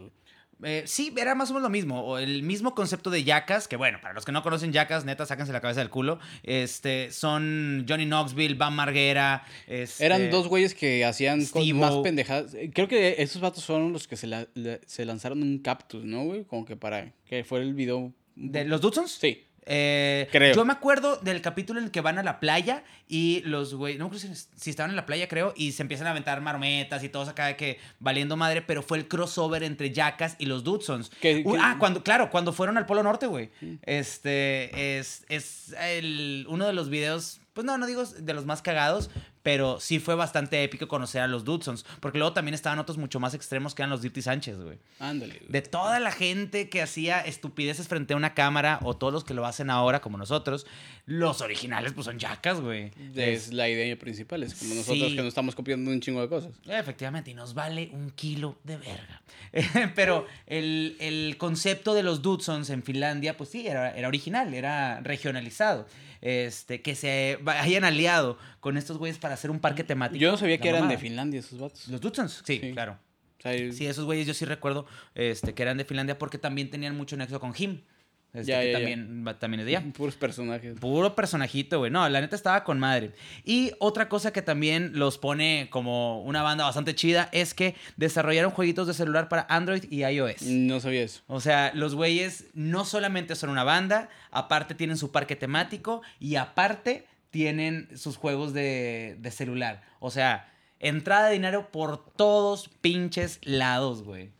[0.61, 2.01] Eh, sí, era más o menos lo mismo.
[2.03, 5.25] O el mismo concepto de Jackass, que bueno, para los que no conocen Jackass, neta,
[5.25, 6.19] sáquense la cabeza del culo.
[6.43, 9.45] Este, son Johnny Knoxville, Bam Margera.
[9.67, 12.53] este- Eran dos güeyes que hacían cosas más pendejadas.
[12.55, 16.03] Eh, Creo que esos vatos fueron los que se, la- la- se lanzaron un cactus,
[16.03, 16.43] ¿no, güey?
[16.43, 18.13] Como que para que fuera el video.
[18.35, 19.11] ¿De los Dudesons?
[19.11, 19.45] Sí.
[19.65, 20.55] Eh, Creo.
[20.55, 23.97] Yo me acuerdo del capítulo en el que van a la playa y los güey,
[23.97, 26.41] no me acuerdo si, si estaban en la playa, creo, y se empiezan a aventar
[26.41, 30.45] marometas y todos acá de que valiendo madre, pero fue el crossover entre Jackass y
[30.45, 31.09] los Dudesons.
[31.21, 33.49] Que- Uh, ah, cuando, claro, cuando fueron al Polo Norte, güey.
[33.83, 38.61] Este es, es el, uno de los videos, pues no, no digo de los más
[38.61, 39.09] cagados,
[39.51, 43.19] pero sí fue bastante épico conocer a los Dudesons, porque luego también estaban otros mucho
[43.19, 44.77] más extremos que eran los Dirty Sánchez, güey.
[44.99, 45.37] Ándale.
[45.39, 45.51] güey.
[45.51, 49.33] De toda la gente que hacía estupideces frente a una cámara o todos los que
[49.33, 50.67] lo hacen ahora como nosotros,
[51.07, 52.91] los originales pues son yacas, güey.
[53.15, 55.15] Es la idea principal, es como nosotros Sí.
[55.15, 56.51] que nos estamos copiando un chingo de cosas.
[56.67, 59.23] Efectivamente, y nos vale un kilo de verga.
[59.95, 64.99] Pero el, el concepto de los Dudesons en Finlandia, pues sí, era, era original, era
[65.01, 65.87] regionalizado.
[66.21, 70.19] Este, que se hayan aliado con estos güeyes para hacer un parque temático.
[70.19, 70.97] Yo no sabía La que eran de.
[70.97, 71.87] Finlandia esos vatos.
[71.87, 72.43] ¿Los Dudesons?
[72.45, 72.71] Sí, Sí.
[72.73, 72.99] claro.
[73.37, 76.69] O sea, Sí, esos güeyes yo sí recuerdo este, que eran de Finlandia porque también
[76.69, 77.81] tenían mucho nexo con Him.
[78.33, 79.91] Este, Ya, que ya, también, también es de.
[79.97, 80.79] Puros personajes.
[80.79, 81.91] Puro personajito, güey.
[81.91, 83.11] No, la neta estaba con madre.
[83.43, 88.51] Y otra cosa que también los pone como una banda bastante chida es que desarrollaron
[88.51, 90.43] jueguitos de celular para Android y iOS.
[90.43, 91.21] No sabía eso.
[91.27, 96.35] O sea, los güeyes no solamente son una banda, aparte tienen su parque temático y
[96.35, 99.81] aparte tienen sus juegos de, de celular.
[99.99, 104.31] O sea, entrada de dinero por todos pinches lados, güey.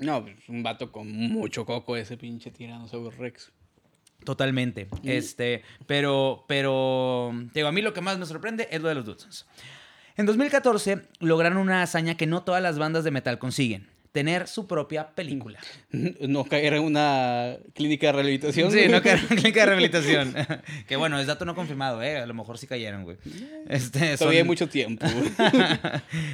[0.00, 3.52] No, pues un vato con mucho coco ese pinche tiranosaurio Rex.
[4.24, 4.88] Totalmente.
[5.04, 9.04] Este, pero, pero, digo, a mí lo que más me sorprende es lo de los
[9.04, 9.46] Dudsons.
[10.16, 13.89] En 2014 lograron una hazaña que no todas las bandas de metal consiguen.
[14.12, 15.60] Tener su propia película.
[16.20, 18.70] No caer en una clínica de rehabilitación.
[18.72, 20.34] Sí, no caer en clínica de rehabilitación.
[20.88, 22.18] que bueno, es dato no confirmado, ¿eh?
[22.18, 23.16] A lo mejor sí cayeron, güey.
[23.68, 25.06] Este, Todavía hay mucho tiempo.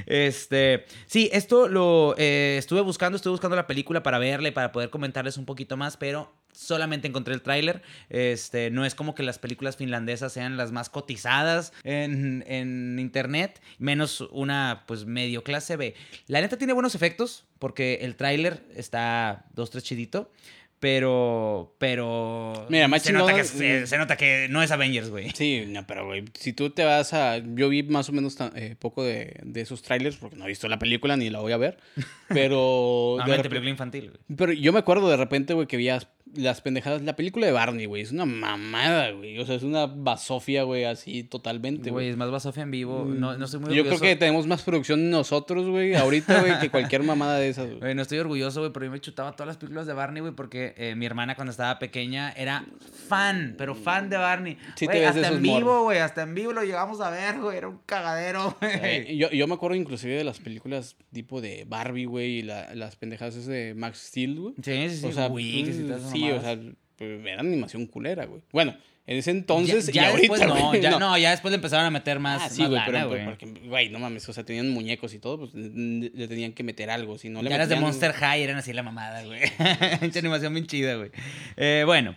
[0.07, 4.73] este, sí, esto lo eh, estuve buscando, estuve buscando la película para verla y para
[4.73, 7.83] poder comentarles un poquito más, pero solamente encontré el tráiler.
[8.09, 13.61] Este, no es como que las películas finlandesas sean las más cotizadas en, en internet,
[13.79, 15.95] menos una pues medio clase B.
[16.27, 20.31] La neta tiene buenos efectos porque el tráiler está dos tres chidito.
[20.79, 22.67] Pero, pero.
[22.69, 25.31] Mira, más se nota, que, se, se nota que no es Avengers, güey.
[25.31, 27.39] Sí, no, pero güey, si tú te vas a...
[27.39, 30.69] Yo vi más o menos eh, poco de, de esos trailers, porque no he visto
[30.69, 31.79] la película ni la voy a ver,
[32.29, 33.15] pero...
[33.17, 34.21] de Normalmente película infantil, güey.
[34.37, 35.89] Pero yo me acuerdo de repente, güey, que vi
[36.35, 37.03] las, pendejadas.
[37.03, 39.39] La película de Barney, güey, es una mamada, güey.
[39.39, 43.05] O sea, es una basofia, güey, así totalmente, Güey, es más Basofia en vivo.
[43.07, 46.71] No, no estoy muy Yo creo que tenemos más producción nosotros, güey, ahorita, güey, que
[46.71, 47.95] cualquier mamada de esas, güey.
[47.95, 50.75] No estoy orgulloso, güey, pero yo me chutaba todas las películas de Barney, güey, porque
[50.77, 52.65] eh, mi hermana cuando estaba pequeña era
[53.09, 54.59] fan, pero fan de Barney.
[54.75, 57.41] Sí te ves de hasta en vivo, güey, hasta en vivo lo llegamos a ver,
[57.41, 58.73] güey, era un cagadero, güey.
[58.83, 62.75] Eh, yo, yo me acuerdo inclusive de las películas tipo de Barbie, güey, y la-
[62.75, 64.55] las pendejadas de Max Steel, güey.
[64.63, 66.59] Sí, sí, sí, o sea, Wigs y mm, todas sí, o sea,
[66.97, 68.43] pues, era animación culera, güey.
[68.53, 68.77] Bueno,
[69.07, 71.17] en ese entonces ya, ya y ahorita, después no, güey, ya, no.
[71.17, 73.25] ya después le empezaron a meter más, Ah, sí, más güey, lana, pero güey.
[73.25, 76.91] porque, güey, no mames, o sea, tenían muñecos y todo, pues le tenían que meter
[76.91, 79.41] algo, si no le ya las de Monster High eran así la mamada, güey.
[80.01, 81.11] Mucha animación bien chida, güey.
[81.57, 82.17] Eh, bueno,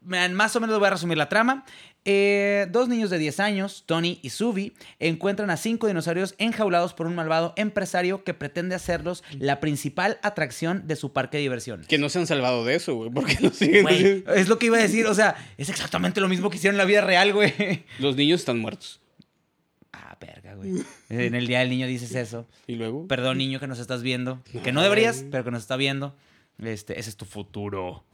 [0.00, 1.64] más o menos voy a resumir la trama.
[2.06, 7.06] Eh, dos niños de 10 años, Tony y Subi, encuentran a cinco dinosaurios enjaulados por
[7.06, 11.84] un malvado empresario que pretende hacerlos la principal atracción de su parque de diversión.
[11.86, 14.66] Que no se han salvado de eso, güey, porque lo siguen Güey, es lo que
[14.66, 17.34] iba a decir, o sea, es exactamente lo mismo que hicieron en la vida real,
[17.34, 17.52] güey.
[17.98, 19.00] Los niños están muertos.
[19.92, 20.82] Ah, verga, güey.
[21.10, 22.46] En el Día del Niño dices eso.
[22.66, 23.06] Y luego...
[23.08, 24.42] Perdón, niño, que nos estás viendo.
[24.64, 26.14] Que no deberías, pero que nos está viendo.
[26.62, 28.04] Este, ese es tu futuro.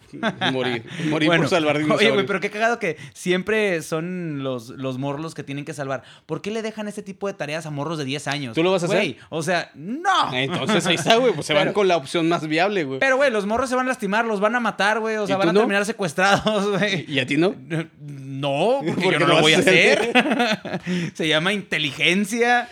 [0.52, 0.84] Morir.
[1.06, 2.14] Morir Bueno, por salvar Oye, dinosaurios.
[2.14, 6.04] güey, pero qué cagado que siempre son los, los morros que tienen que salvar.
[6.26, 8.54] ¿Por qué le dejan este tipo de tareas a morros de 10 años?
[8.54, 8.98] ¿Tú lo vas a hacer?
[8.98, 10.32] Güey, o sea, no.
[10.32, 13.00] Entonces ahí está, güey, pues se Pero- van con la opción más viable, güey.
[13.00, 15.16] Pero, güey, los morros se van a lastimar, los van a matar, güey.
[15.16, 15.60] O sea, ¿Y van a no?
[15.60, 17.04] terminar secuestrados, güey.
[17.10, 17.56] ¿Y a ti no?
[17.98, 20.12] No, porque ¿Por yo no lo lo voy a hacer.
[21.14, 22.68] Se llama inteligencia.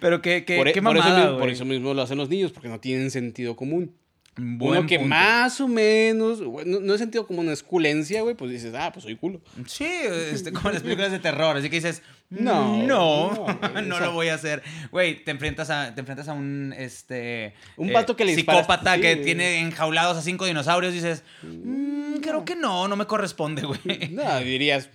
[0.00, 1.52] Pero qué, qué, por, e- qué por eso mamada, mismo, por güey.
[1.52, 3.94] eso mismo lo hacen los niños, porque no tienen sentido común.
[4.36, 5.08] Buen Uno que punto.
[5.08, 9.02] más o menos, no, no es sentido común, es culencia, güey, pues dices, ah, pues
[9.04, 9.40] soy culo.
[9.66, 9.84] Sí,
[10.32, 11.56] este, como en las películas de terror.
[11.56, 14.62] Así que dices, No, no, no, no, güey, o sea- lo voy a hacer.
[14.92, 17.54] Güey, te enfrentas a, te enfrentas a un, este...
[17.76, 19.24] Un vato que le Psicópata sí, que güey.
[19.24, 20.94] tiene enjaulados a cinco dinosaurios.
[20.94, 23.80] Dices, "Mm, creo que no, no me corresponde, güey.
[24.12, 24.88] No, dirías,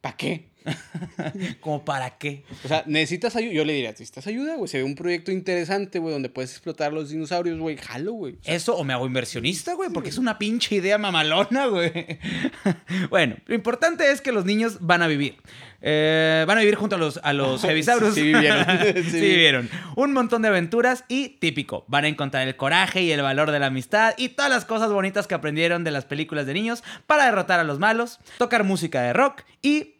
[0.00, 0.50] ¿para qué?
[1.60, 2.44] ¿Como para qué?
[2.64, 3.52] O sea, necesitas ayuda.
[3.52, 4.68] Yo le diría, necesitas ayuda, güey.
[4.68, 7.76] Se ve un proyecto interesante, güey, donde puedes explotar los dinosaurios, güey.
[7.76, 8.36] Jalo, güey.
[8.44, 11.92] Eso o me hago inversionista, güey, porque es una pinche idea mamalona, güey.
[13.10, 15.36] bueno, lo importante es que los niños van a vivir.
[15.82, 18.14] Eh, van a vivir junto a los, a los Heavisaurus.
[18.14, 18.66] Sí vivieron.
[18.94, 19.70] sí, Sí vivieron.
[19.94, 21.84] Un montón de aventuras y típico.
[21.88, 24.90] Van a encontrar el coraje y el valor de la amistad y todas las cosas
[24.90, 29.02] bonitas que aprendieron de las películas de niños para derrotar a los malos, tocar música
[29.02, 29.95] de rock y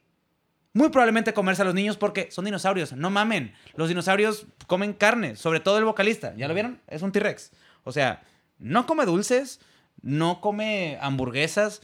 [0.76, 2.92] muy probablemente comerse a los niños porque son dinosaurios.
[2.92, 3.52] No mamen.
[3.76, 6.34] Los dinosaurios comen carne, sobre todo el vocalista.
[6.36, 6.80] ¿Ya lo vieron?
[6.86, 7.50] Es un T-Rex.
[7.84, 8.22] O sea,
[8.58, 9.60] no come dulces,
[10.02, 11.80] no come hamburguesas.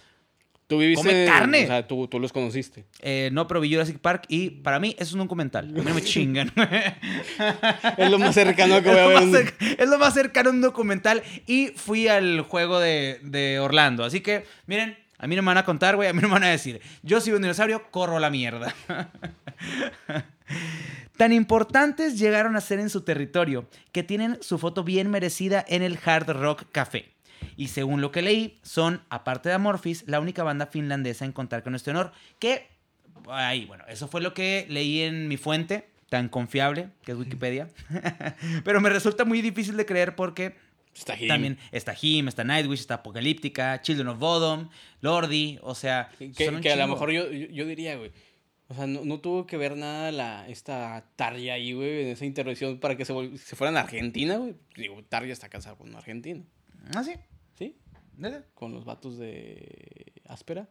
[0.66, 1.06] Tú viviste.
[1.08, 1.64] Come carne.
[1.64, 2.86] O sea, tú, tú los conociste.
[3.00, 5.66] eh, no, pero vi Jurassic Park y para mí eso es un documental.
[5.68, 6.50] A mí no me chingan.
[7.96, 9.54] Es lo más cercano que voy a es, ver.
[9.60, 11.22] un- es lo más cercano a un documental.
[11.46, 14.04] Y fui al juego de, de Orlando.
[14.04, 16.08] Así que, miren, a mí no me van a contar, güey.
[16.08, 16.80] A mí no me van a decir.
[17.04, 18.74] Yo soy un dinosaurio, corro la mierda.
[21.16, 25.82] Tan importantes llegaron a ser en su territorio que tienen su foto bien merecida en
[25.82, 27.12] el Hard Rock Café.
[27.56, 31.62] Y según lo que leí, son, aparte de Amorphis, la única banda finlandesa en contar
[31.62, 32.10] con este honor.
[32.40, 32.68] Que,
[33.28, 37.68] ahí, bueno, eso fue lo que leí en mi fuente, tan confiable, que es Wikipedia.
[38.64, 40.56] Pero me resulta muy difícil de creer porque
[40.94, 41.28] Está Him.
[41.28, 44.68] También está Him, está Nightwish, está Apocalíptica, Children of Bodom,
[45.00, 46.10] Lordi, o sea...
[46.18, 48.12] Que, a lo mejor yo, yo, yo diría, güey.
[48.68, 52.24] O sea, no, no tuvo que ver nada la, esta Tarja ahí, güey, en esa
[52.24, 54.54] intervención para que se, se fueran a Argentina, güey.
[54.76, 56.44] Digo, Tarja está casado con un argentino.
[56.94, 57.12] ¿Ah, sí?
[57.58, 57.76] ¿Sí?
[58.16, 58.44] ¿Neta?
[58.54, 60.68] Con los vatos de Áspera.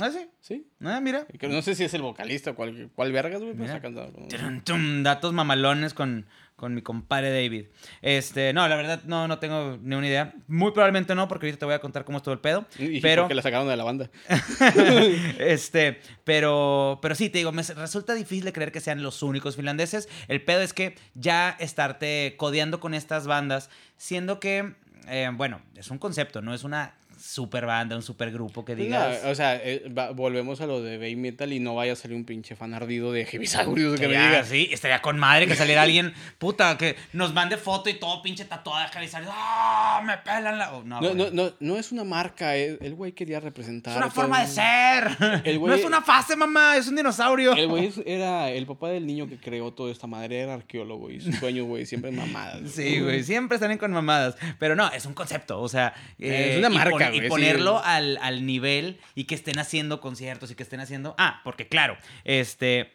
[0.00, 0.28] ¿Ah, sí?
[0.40, 0.66] ¿Sí?
[0.82, 1.26] Ah, mira.
[1.26, 4.62] Que no sé si es el vocalista o cuál, cuál vergas, güey, pero está con
[4.62, 7.66] tum, datos mamalones con, con mi compadre David.
[8.02, 10.34] Este, no, la verdad no, no tengo ni una idea.
[10.46, 12.66] Muy probablemente no, porque ahorita te voy a contar cómo estuvo el pedo.
[12.78, 14.10] Y pero, porque la sacaron de la banda.
[15.38, 19.56] este, pero, pero sí, te digo, me resulta difícil de creer que sean los únicos
[19.56, 20.08] finlandeses.
[20.28, 24.74] El pedo es que ya estarte codeando con estas bandas, siendo que,
[25.08, 29.22] eh, bueno, es un concepto, no es una super banda, un super grupo que digas.
[29.24, 31.96] No, o sea, eh, va- volvemos a lo de Bay Metal y no vaya a
[31.96, 34.44] salir un pinche fan ardido de Heavisaurius que me diga.
[34.44, 38.44] Sí, estaría con madre que saliera alguien, puta, que nos mande foto y todo pinche
[38.44, 40.02] tatuada de Javi Sarias, ¡Ah!
[40.04, 40.74] Me pelan la.
[40.74, 43.92] oh, no, No, no, no, no es una marca, eh, el güey quería representar.
[43.92, 45.42] Es una forma de el- ser.
[45.44, 47.54] El no es una fase, mamá, es un dinosaurio.
[47.54, 51.20] El güey era el papá del niño que creó toda esta madre, era arqueólogo y
[51.20, 52.70] su sueño, güey, siempre mamadas.
[52.70, 54.36] Sí, güey, siempre salen con mamadas.
[54.58, 55.94] Pero no, es un concepto, o sea.
[56.18, 57.28] Es eh, una y marca, Y sí.
[57.28, 61.14] ponerlo al, al nivel y que estén haciendo conciertos y que estén haciendo.
[61.18, 62.94] Ah, porque claro, este.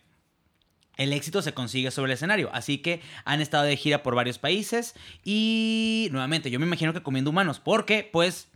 [0.95, 4.37] El éxito se consigue sobre el escenario, así que han estado de gira por varios
[4.37, 8.47] países y nuevamente yo me imagino que comiendo humanos, porque pues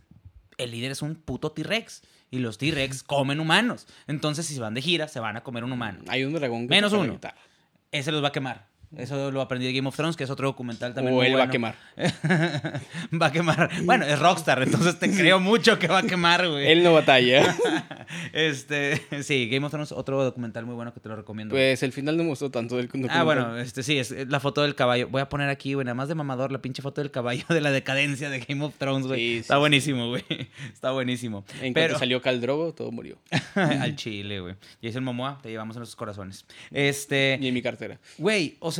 [0.56, 4.74] el líder es un puto T-Rex y los T-Rex comen humanos, entonces si se van
[4.74, 5.98] de gira se van a comer un humano.
[6.06, 7.18] Hay un dragón que Menos uno.
[7.90, 8.68] Ese los va a quemar.
[8.96, 11.14] Eso lo aprendí de Game of Thrones, que es otro documental también.
[11.14, 11.74] O muy él va a quemar.
[13.20, 13.70] va a quemar.
[13.84, 16.68] Bueno, es Rockstar, entonces te creo mucho que va a quemar, güey.
[16.68, 17.54] Él no batalla.
[18.32, 21.54] Este, sí, Game of Thrones, otro documental muy bueno que te lo recomiendo.
[21.54, 24.74] pues el final no mostró tanto del ah, bueno, este sí, es la foto del
[24.74, 25.08] caballo.
[25.08, 27.60] Voy a poner aquí, güey, nada más de mamador, la pinche foto del caballo de
[27.60, 29.20] la decadencia de Game of Thrones, güey.
[29.20, 30.24] Sí, sí, Está buenísimo, güey.
[30.72, 31.44] Está buenísimo.
[31.60, 33.18] En Pero cuanto salió Caldrogo, todo murió.
[33.54, 34.54] al chile, güey.
[34.82, 36.46] Jason Momoa, te llevamos en nuestros corazones.
[36.70, 37.98] Este, Y en mi cartera.
[38.16, 38.77] Güey, o sea,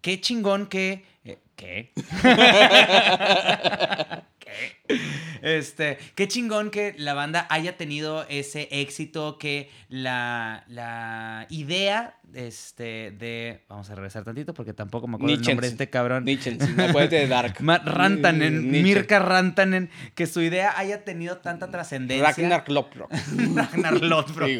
[0.00, 1.04] qué chingón que.
[1.24, 1.92] eh, ¿Qué?
[5.42, 13.10] Este, qué chingón que la banda haya tenido ese éxito, que la, la idea este,
[13.12, 13.64] de.
[13.68, 16.24] Vamos a regresar tantito porque tampoco me acuerdo el nombre de este cabrón.
[16.24, 17.56] Nichensen, acuérdate de Dark.
[17.84, 18.70] Rantanen.
[18.70, 22.28] Mirka Rantanen, que su idea haya tenido tanta trascendencia.
[22.28, 23.10] Ragnar Lothbrok.
[23.54, 24.48] Ragnar Lothbrok.
[24.48, 24.58] Sí,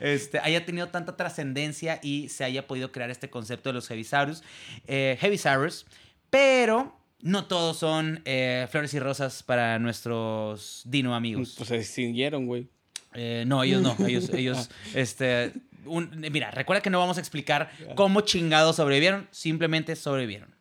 [0.00, 4.42] este, haya tenido tanta trascendencia y se haya podido crear este concepto de los Heavisaurus.
[4.86, 5.86] Eh, Heavisaurus,
[6.30, 11.54] pero no todos son eh, flores y rosas para nuestros dino amigos.
[11.56, 12.68] Pues se extinguieron, güey.
[13.14, 13.96] Eh, no, ellos no.
[14.06, 15.52] Ellos, ellos, este.
[15.86, 20.52] un- mira, recuerda que no vamos a explicar cómo chingados sobrevivieron, simplemente sobrevivieron.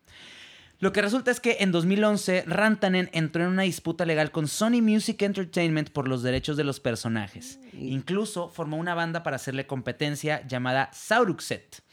[0.80, 4.82] Lo que resulta es que en 2011 Rantanen entró en una disputa legal con Sony
[4.82, 7.60] Music Entertainment por los derechos de los personajes.
[7.74, 11.84] Incluso formó una banda para hacerle competencia llamada Sauruxet.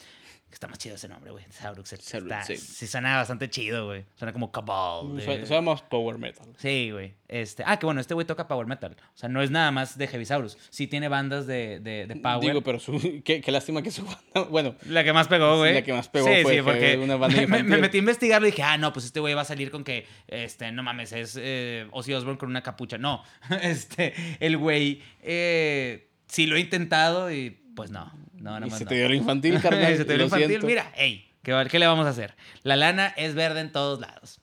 [0.52, 1.44] Está más chido ese nombre, güey.
[1.50, 2.00] Sauruxet.
[2.00, 2.56] Está- Sauruxet.
[2.58, 4.04] Sí, suena bastante chido, güey.
[4.16, 5.16] Suena como Cabal.
[5.16, 6.46] de- Suena suena más power metal.
[6.56, 7.14] Sí, güey.
[7.28, 8.96] Este, ah, que bueno, este güey toca power metal.
[9.14, 10.56] O sea, no es nada más de Heavisaurus.
[10.70, 12.40] Sí tiene bandas de, de, de power.
[12.40, 12.92] Digo, pero su,
[13.24, 14.48] qué, qué lástima que su banda.
[14.50, 15.74] Bueno, la que más pegó, güey.
[15.74, 18.00] La que más pegó sí, fue sí, porque que una banda me, me- metí a
[18.00, 20.82] investigarlo y dije, ah, no, pues este güey va a salir con que, este, no
[20.82, 22.96] mames, es eh, Ozzy Osbourne con una capucha.
[22.98, 23.22] No,
[23.62, 28.78] este, el güey eh, sí lo he intentado y pues no, no, nada y más
[28.78, 28.88] se no.
[28.88, 29.96] te dio lo infantil, carnal.
[29.96, 30.48] Se te dio lo infantil.
[30.48, 30.66] siento.
[30.66, 32.34] Mira, hey, ¿qué, va- qué le vamos a hacer?
[32.62, 34.40] La lana es verde en todos lados.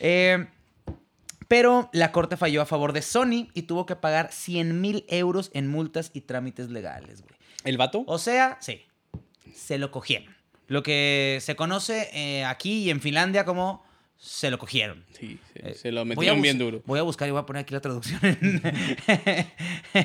[0.00, 0.46] Eh,
[1.48, 5.50] pero la corte falló a favor de Sony y tuvo que pagar 100 mil euros
[5.54, 7.34] en multas y trámites legales, güey.
[7.64, 8.02] ¿El vato?
[8.06, 8.82] O sea, sí,
[9.54, 10.34] se lo cogieron.
[10.66, 13.85] Lo que se conoce eh, aquí y en Finlandia como
[14.18, 15.04] se lo cogieron.
[15.18, 16.82] Sí, sí, Eh, se lo metieron bien duro.
[16.86, 18.62] Voy a buscar y voy a poner aquí la traducción en,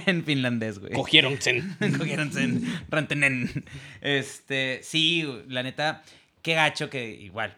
[0.06, 0.94] en finlandés, güey.
[0.94, 1.76] Cogieron Zen.
[1.98, 3.66] Cogieron en Rantenen.
[4.02, 6.04] Este, sí, la neta,
[6.42, 7.56] qué gacho que igual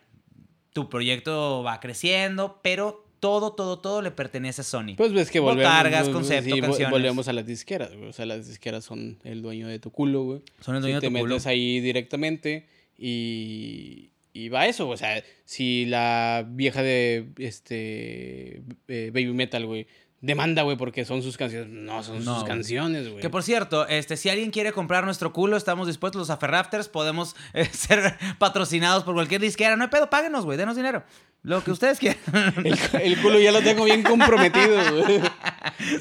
[0.74, 4.96] tu proyecto va creciendo, pero todo, todo, todo le pertenece a Sony.
[4.98, 5.72] Pues ves que volvemos.
[5.90, 6.92] Pues, concepto, vo- canciones.
[6.92, 8.10] Volvemos a las disqueras, güey.
[8.10, 10.42] O sea, las disqueras son el dueño de tu culo, güey.
[10.62, 11.36] Son el Si dueño te de tu culo.
[11.36, 19.12] metes ahí directamente y, y va eso, o sea, si la vieja de este eh,
[19.14, 19.88] Baby Metal, güey,
[20.22, 21.70] demanda, güey, porque son sus canciones.
[21.70, 23.22] No, son No, sus canciones, güey.
[23.22, 27.36] Que por cierto, este, si alguien quiere comprar nuestro culo, estamos dispuestos, los Aferrafters, podemos
[27.54, 29.76] eh, ser patrocinados por cualquier disquera.
[29.76, 31.04] No hay pedo, páguenos, güey, denos dinero.
[31.44, 32.22] Lo que ustedes quieran.
[32.64, 35.20] El, el culo ya lo tengo bien comprometido, güey.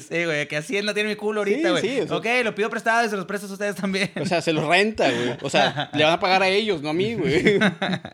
[0.07, 1.81] Sí, güey, que Hacienda tiene mi culo ahorita, güey.
[1.81, 4.11] Sí, ok, lo pido prestado y se los prestas a ustedes también.
[4.21, 5.35] O sea, se los renta, güey.
[5.41, 7.59] O sea, le van a pagar a ellos, no a mí, güey.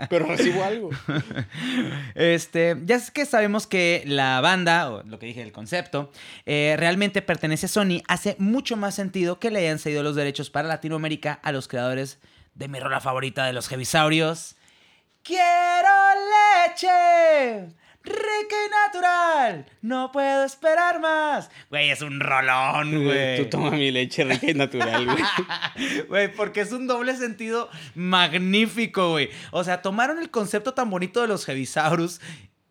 [0.10, 0.90] Pero recibo algo.
[2.16, 6.12] Este, ya es que sabemos que la banda, o lo que dije, el concepto,
[6.46, 10.50] eh, realmente pertenece a Sony, hace mucho más sentido que le hayan cedido los derechos
[10.50, 12.18] para Latinoamérica a los creadores
[12.56, 14.56] de mi rola favorita de los Heavisaurios.
[15.24, 15.90] ¡Quiero
[16.68, 17.76] leche!
[18.02, 19.66] ¡Rica y natural!
[19.82, 21.52] ¡No puedo esperar más!
[21.70, 23.38] Güey, es un rolón, güey.
[23.38, 25.24] Tú toma mi leche rica y natural, güey.
[26.08, 29.30] Güey, porque es un doble sentido magnífico, güey.
[29.52, 32.22] O sea, tomaron el concepto tan bonito de los Heavisaurus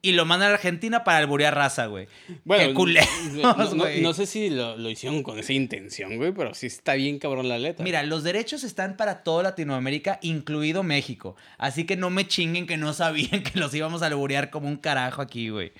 [0.01, 2.07] y lo mandan a Argentina para alburear raza, güey.
[2.49, 4.01] Qué culeros, no, no- güey.
[4.01, 7.49] no sé si lo, lo hicieron con esa intención, güey, pero sí está bien cabrón
[7.49, 7.83] la letra.
[7.85, 11.35] Mira, los derechos están para toda Latinoamérica, incluido México.
[11.59, 14.77] Así que no me chinguen que no sabían que los íbamos a alburear como un
[14.77, 15.73] carajo aquí, güey.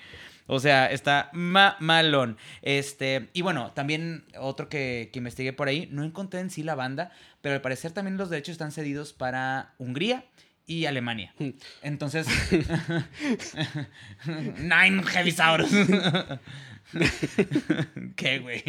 [0.51, 2.37] O sea, está ma malón.
[2.63, 6.73] Este, y bueno, también otro que, que investigué por ahí, no encontré en sí la
[6.75, 7.11] banda,
[7.41, 10.25] pero al parecer también los derechos están cedidos para Hungría
[10.69, 11.33] y Alemania.
[11.81, 12.27] Entonces,
[14.59, 15.71] Nine Heavisaurus.
[18.15, 18.63] ¿Qué, güey?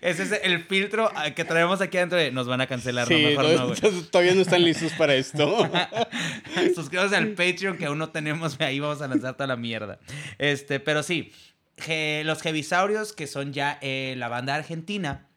[0.00, 3.28] Ese es el filtro que traemos aquí adentro de nos van a cancelar, sí, no,
[3.28, 3.80] mejor no, no, güey.
[4.10, 5.68] todavía no están listos para esto.
[6.76, 9.98] Suscríbanse al Patreon que aún no tenemos, ahí vamos a lanzar toda la mierda.
[10.38, 11.32] Este, pero sí,
[12.24, 15.29] los Heavisaurios, que son ya eh, la banda argentina,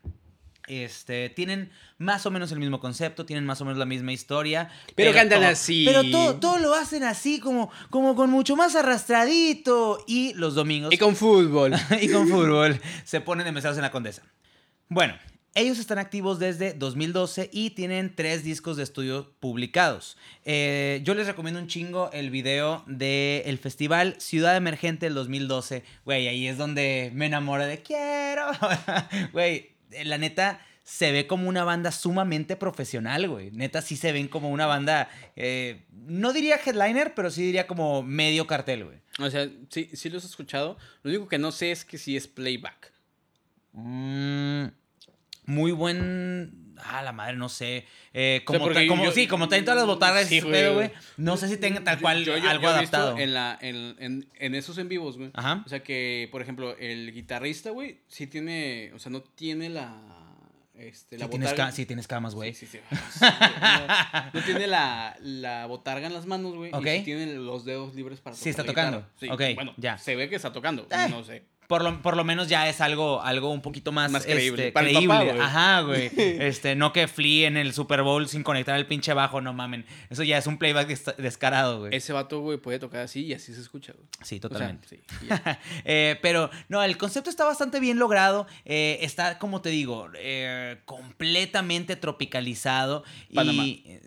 [0.67, 4.69] este, tienen más o menos el mismo concepto, tienen más o menos la misma historia.
[4.95, 5.83] Pero cantan todo- así.
[5.85, 10.03] Pero todo, todo lo hacen así, como, como con mucho más arrastradito.
[10.07, 11.73] Y los domingos y con fútbol.
[12.01, 14.23] y con fútbol se ponen de meseros en la Condesa.
[14.89, 15.15] Bueno,
[15.55, 20.17] ellos están activos desde 2012 y tienen tres discos de estudio publicados.
[20.45, 25.83] Eh, yo les recomiendo un chingo el video del festival Ciudad Emergente del 2012.
[26.05, 28.47] Güey, ahí es donde me enamoro de quiero.
[29.31, 29.72] Güey,
[30.03, 33.51] la neta se ve como una banda sumamente profesional, güey.
[33.51, 38.03] Neta sí se ven como una banda, eh, no diría headliner, pero sí diría como
[38.03, 38.97] medio cartel, güey.
[39.19, 40.77] O sea, sí, sí los he escuchado.
[41.03, 42.91] Lo único que no sé es que si es playback.
[43.71, 44.65] Mm,
[45.45, 46.62] muy buen.
[46.85, 47.85] Ah, la madre, no sé.
[48.13, 50.91] Eh, como, como yo- sí, como traen todas las botargas Sí, güey.
[51.17, 53.17] No sé si tenga tal cual Yo- yo- algo adaptado.
[53.17, 55.31] En, la, en, en, en esos en vivos, güey.
[55.33, 55.63] Ajá.
[55.65, 58.91] O sea que, por ejemplo, el guitarrista, güey, sí tiene.
[58.93, 59.95] O sea, no tiene la.
[60.75, 61.71] Este, la Sí tienes, botarga.
[61.71, 62.53] sí tienes camas, güey.
[62.55, 62.99] Sí, sí, sí.
[63.21, 66.71] No, no tiene la, la botarga en las manos, güey.
[66.71, 69.05] Y sí tiene los dedos libres para Sí, está tocando.
[69.29, 69.97] Ok, bueno, ya.
[69.97, 70.87] Se ve que está tocando.
[70.89, 71.07] Eh.
[71.09, 71.43] No sé.
[71.67, 74.63] Por lo, por lo menos ya es algo, algo un poquito más, Más creíble.
[74.67, 75.13] este, Para el creíble.
[75.15, 75.39] papá, güey.
[75.41, 76.11] Ajá, güey.
[76.43, 79.85] Este, no que Flea en el Super Bowl sin conectar el pinche bajo, no mamen.
[80.09, 81.95] Eso ya es un playback des- descarado, güey.
[81.95, 84.05] Ese vato, güey, puede tocar así y así se escucha, güey.
[84.23, 84.87] Sí, O sea, totalmente.
[84.87, 84.99] sí.
[85.85, 88.47] Eh, pero no, el concepto está bastante bien logrado.
[88.65, 93.03] eh, está, como te digo, eh, completamente tropicalizado.
[93.33, 93.63] Panamá.
[93.63, 93.99] Y.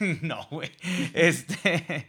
[0.22, 0.70] no, güey.
[1.14, 2.06] Este.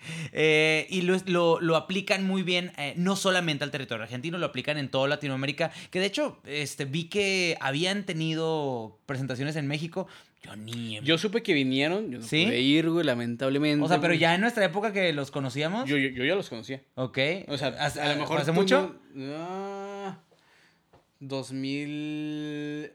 [0.89, 4.89] y lo, lo- lo aplican muy bien, no solamente al territorio argentino, lo aplican en
[5.07, 5.71] Latinoamérica.
[5.91, 10.07] Que de hecho, este, vi que habían tenido presentaciones en México.
[10.43, 10.99] Yo ni.
[11.01, 12.45] Yo supe que vinieron, yo no ¿Sí?
[12.45, 13.83] pude ir, güey, lamentablemente.
[13.83, 14.19] o sea, pero güey.
[14.19, 15.89] ya en nuestra época que los conocíamos.
[15.89, 16.81] Yo, yo, yo ya los conocía.
[16.95, 17.17] ok.
[17.47, 18.39] O sea, ¿Hace- a lo mejor.
[18.41, 18.95] ¿Hace mucho?
[19.13, 20.19] no- Ah,
[21.19, 22.91] 2000.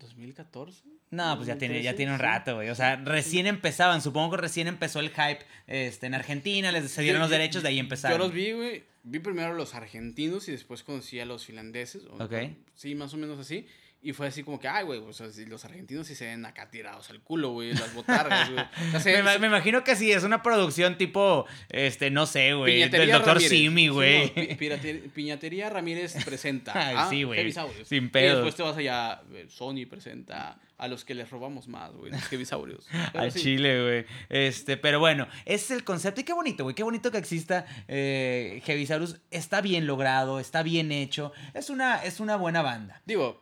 [0.00, 0.82] 2014.
[1.10, 2.70] No, pues ya tiene, ya 2013, tiene un rato, güey.
[2.70, 4.00] O sea, recién empezaban.
[4.00, 6.72] Supongo que recién empezó el hype este, en Argentina.
[6.72, 8.18] Les cedieron los derechos, de ahí empezaron.
[8.18, 8.84] Yo los vi, güey.
[9.04, 12.04] Vi primero a los argentinos y después conocí a los finlandeses.
[12.06, 12.34] o- Ok.
[12.74, 13.66] Sí, más o menos así.
[14.04, 16.44] Y fue así como que, ay, güey, o sea, si los argentinos sí se ven
[16.44, 18.64] acá tirados al culo, güey, las botargas, güey.
[18.88, 22.88] O sea, se- Me, imagino que sí, es una producción tipo, este, no sé, güey.
[22.88, 23.48] Del doctor Ramírez.
[23.50, 24.26] Simi, Sí, güey.
[24.26, 26.72] no, pi- pirate- Piñatería Ramírez presenta.
[26.88, 27.52] Ay, a sí, güey.
[27.84, 28.36] Sin Y pedos.
[28.38, 32.22] después te vas allá, eh, Sony presenta a los que les robamos más, güey, los
[32.24, 32.88] Heavisaurios.
[33.14, 33.40] Al sí.
[33.40, 34.04] chile, güey.
[34.30, 36.20] Este, pero bueno, ese es el concepto.
[36.20, 36.74] Y qué bonito, güey.
[36.74, 39.20] Qué bonito que exista eh, Heavisaurus.
[39.30, 41.32] Está bien logrado, está bien hecho.
[41.54, 43.00] Es una, es una buena banda.
[43.06, 43.41] Digo,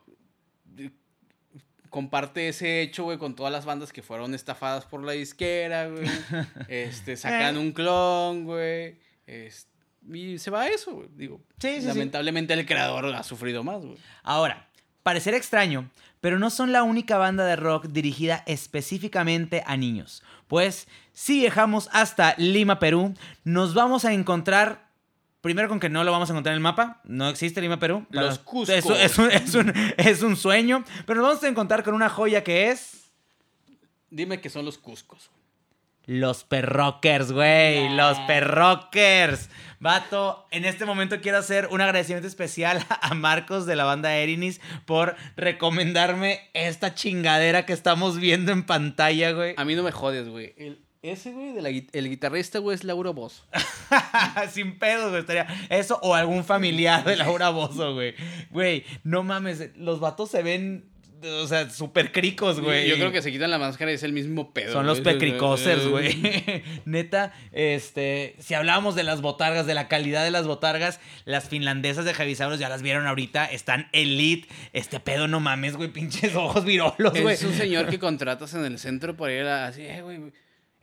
[1.91, 6.07] comparte ese hecho, güey, con todas las bandas que fueron estafadas por la disquera, güey.
[6.67, 7.59] Este, sacan Eh.
[7.59, 8.97] un clon, güey.
[10.11, 11.07] y se va a eso, güey.
[11.15, 11.87] Digo, Sí, sí, sí.
[11.87, 13.97] lamentablemente el creador ha sufrido más, güey.
[14.23, 14.67] Ahora,
[15.03, 15.89] parecerá extraño,
[16.21, 20.23] pero no son la única banda de rock dirigida específicamente a niños.
[20.47, 23.13] Pues si viajamos hasta Lima, Perú,
[23.43, 24.89] nos vamos a encontrar...
[25.41, 28.05] Primero con que no lo vamos a encontrar en el mapa, no existe Lima, Perú.
[28.11, 28.71] Los Cusco.
[28.73, 31.93] Es, un- es un, es un- es un sueño, pero nos vamos a encontrar con
[31.95, 33.11] una joya que es...
[34.11, 35.31] Dime que son los Cuscos.
[36.05, 37.89] Los perrockers, güey.
[37.95, 39.49] Los perrockers.
[39.79, 44.61] Vato, en este momento quiero hacer un agradecimiento especial a Marcos de la banda Erinis
[44.85, 49.53] por recomendarme esta chingadera que estamos viendo en pantalla, güey.
[49.57, 50.53] A mí no me jodes, güey.
[50.57, 53.43] El, ese, güey, de la el guitarrista, güey, es Laura Voz.
[54.51, 55.21] Sin pedo, güey.
[55.21, 58.13] Estaría eso o algún familiar de Laura Bozo, güey.
[58.51, 59.71] Güey, no mames.
[59.77, 60.85] Los vatos se ven,
[61.23, 62.87] o sea, súper cricos, güey.
[62.87, 64.73] Yo creo que se quitan la máscara y es el mismo pedo.
[64.73, 65.15] Son los güey.
[65.15, 66.63] pecricosers, güey.
[66.85, 72.05] Neta, este, si hablábamos de las botargas, de la calidad de las botargas, las finlandesas
[72.05, 74.47] de Javisauros ya las vieron ahorita, están elite.
[74.71, 77.33] Este pedo, no mames, güey, pinches ojos virolos, güey.
[77.33, 79.65] Es un señor que contratas en el centro para ir a...
[79.65, 80.19] Así, eh, güey,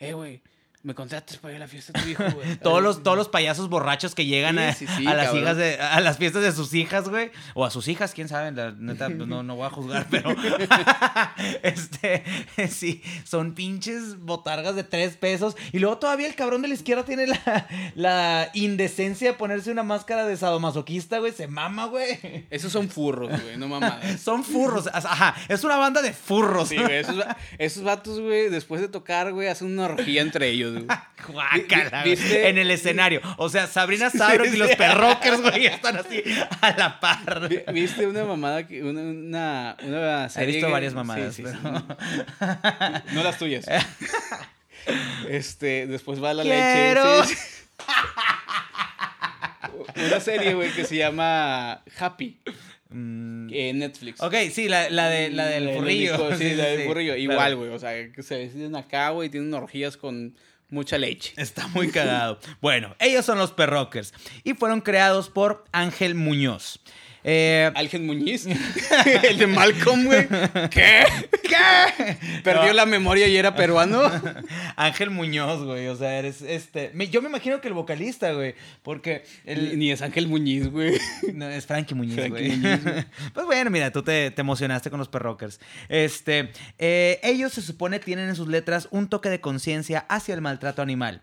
[0.00, 0.40] eh, güey,
[0.82, 2.56] me contratas para ir a la fiesta de tu hijo, güey.
[2.62, 5.56] Todos los, todos los payasos borrachos que llegan Sí, a, sí, sí, a las hijas
[5.56, 7.30] de, a las fiestas de sus hijas, güey.
[7.54, 10.30] O a sus hijas, quién sabe, la neta, pues, no, no voy a juzgar, pero
[11.62, 12.22] este
[12.70, 15.56] sí, son pinches botargas de tres pesos.
[15.72, 19.82] Y luego todavía el cabrón de la izquierda tiene la, la indecencia de ponerse una
[19.82, 21.32] máscara de sadomasoquista, güey.
[21.32, 22.46] Se mama, güey.
[22.50, 24.20] Esos son furros, güey, no mamadas.
[24.28, 24.88] Son furros.
[24.92, 26.68] Ajá, es una banda de furros.
[26.68, 27.16] Sí, güey, esos,
[27.58, 30.84] esos vatos, güey, después de tocar, güey, hacen una orgía entre ellos, güey.
[31.28, 32.48] Guácala, Vi- güey, ¿viste?
[32.48, 33.20] En el escenario.
[33.36, 36.22] O sea, Sabrina Sabro y los perrockers, güey, están así
[36.60, 37.48] a la par.
[37.48, 41.42] Vi- ¿Viste una mamada que una, una, una He serie visto que- varias mamadas, Sí,
[41.44, 41.58] sí, sí.
[41.62, 41.84] pero...
[43.12, 43.66] No las tuyas.
[45.28, 47.20] Este, después va la Quiero.
[47.20, 47.36] leche.
[50.06, 52.38] Una serie, güey, que se llama Happy
[52.90, 54.18] Mm, en Netflix.
[54.22, 57.00] ok, sí, la, la, de, la del único, Sí, la del claro.
[57.16, 57.68] Igual, güey.
[57.68, 60.34] O sea, que se deciden acá, güey, y tienen orgías con
[60.70, 61.32] mucha leche.
[61.36, 62.38] Está muy cagado.
[62.60, 64.12] Bueno, ellos son los perrockers
[64.44, 66.80] y fueron creados por Ángel Muñoz.
[67.24, 68.46] Eh, Algen Muñiz,
[69.22, 70.26] el de Malcolm, güey.
[70.70, 71.04] ¿Qué?
[71.42, 72.16] ¿Qué?
[72.44, 72.72] Perdió No.
[72.74, 74.02] la memoria y era peruano.
[74.76, 75.88] Ángel Muñoz, güey.
[75.88, 76.90] O sea, eres este.
[76.94, 78.54] me- yo me imagino que el vocalista, güey.
[78.82, 80.98] Porque el, Ni es Ángel Muñiz, güey.
[81.34, 82.50] No, es Frankie Muñiz, Frankie güey.
[82.56, 83.04] Muñiz, güey.
[83.34, 85.60] pues bueno, mira, tú te, te emocionaste con los perrockers.
[85.88, 90.40] Este, eh, ellos se supone tienen en sus letras un toque de conciencia hacia el
[90.40, 91.20] maltrato animal.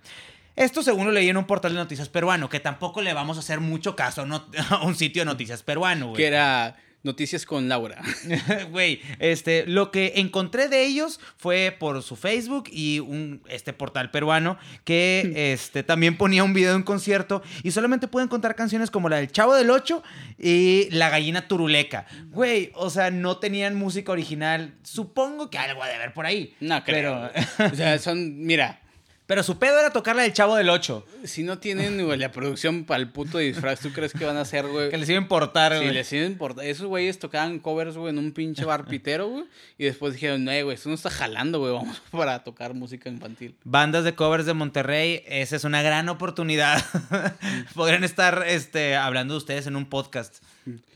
[0.56, 3.42] Esto según lo leí en un portal de noticias peruano, que tampoco le vamos a
[3.42, 6.18] hacer mucho caso a no- a un sitio de noticias peruano, güey.
[6.18, 8.02] Que era Noticias con Laura.
[8.72, 14.10] Güey, este, lo que encontré de ellos fue por su Facebook y un, este portal
[14.10, 18.90] peruano que este, también ponía un video de un concierto y solamente pueden contar canciones
[18.90, 20.02] como la del Chavo del Ocho
[20.40, 22.08] y La Gallina Turuleca.
[22.32, 24.74] Güey, o sea, no tenían música original.
[24.82, 26.56] Supongo que algo ha de haber por ahí.
[26.60, 27.30] No, creo.
[27.56, 28.82] Pero, O sea, son, mira,
[29.28, 32.32] pero su pedo era tocar la del Chavo del Ocho, si no tienen, güey, la
[32.32, 34.90] producción para el puto disfraz, ¿tú crees que van a hacer, güey?
[34.90, 35.94] que les iba a importar, Si güey.
[35.94, 36.66] les iba a importar.
[36.66, 39.46] Esos güeyes tocaban covers, güey, en un pinche bar pitero, güey.
[39.78, 43.56] Y después dijeron, no, güey, esto no está jalando, güey, vamos para tocar música infantil.
[43.64, 46.84] Bandas de covers de Monterrey, esa es una gran oportunidad.
[47.74, 50.44] Podrían estar este, hablando de ustedes en un podcast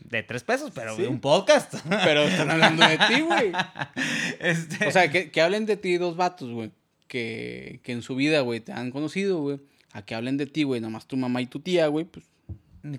[0.00, 1.02] de tres pesos, pero Sí.
[1.02, 1.74] un podcast.
[1.88, 3.52] Pero están hablando de ti, güey.
[4.40, 6.72] Este, O sea, que, que hablen de ti dos vatos, güey.
[7.10, 9.58] Que, que en su vida, güey, te han conocido, güey.
[9.92, 12.29] A que hablen de ti, güey, nomás tu mamá y tu tía, güey, pues.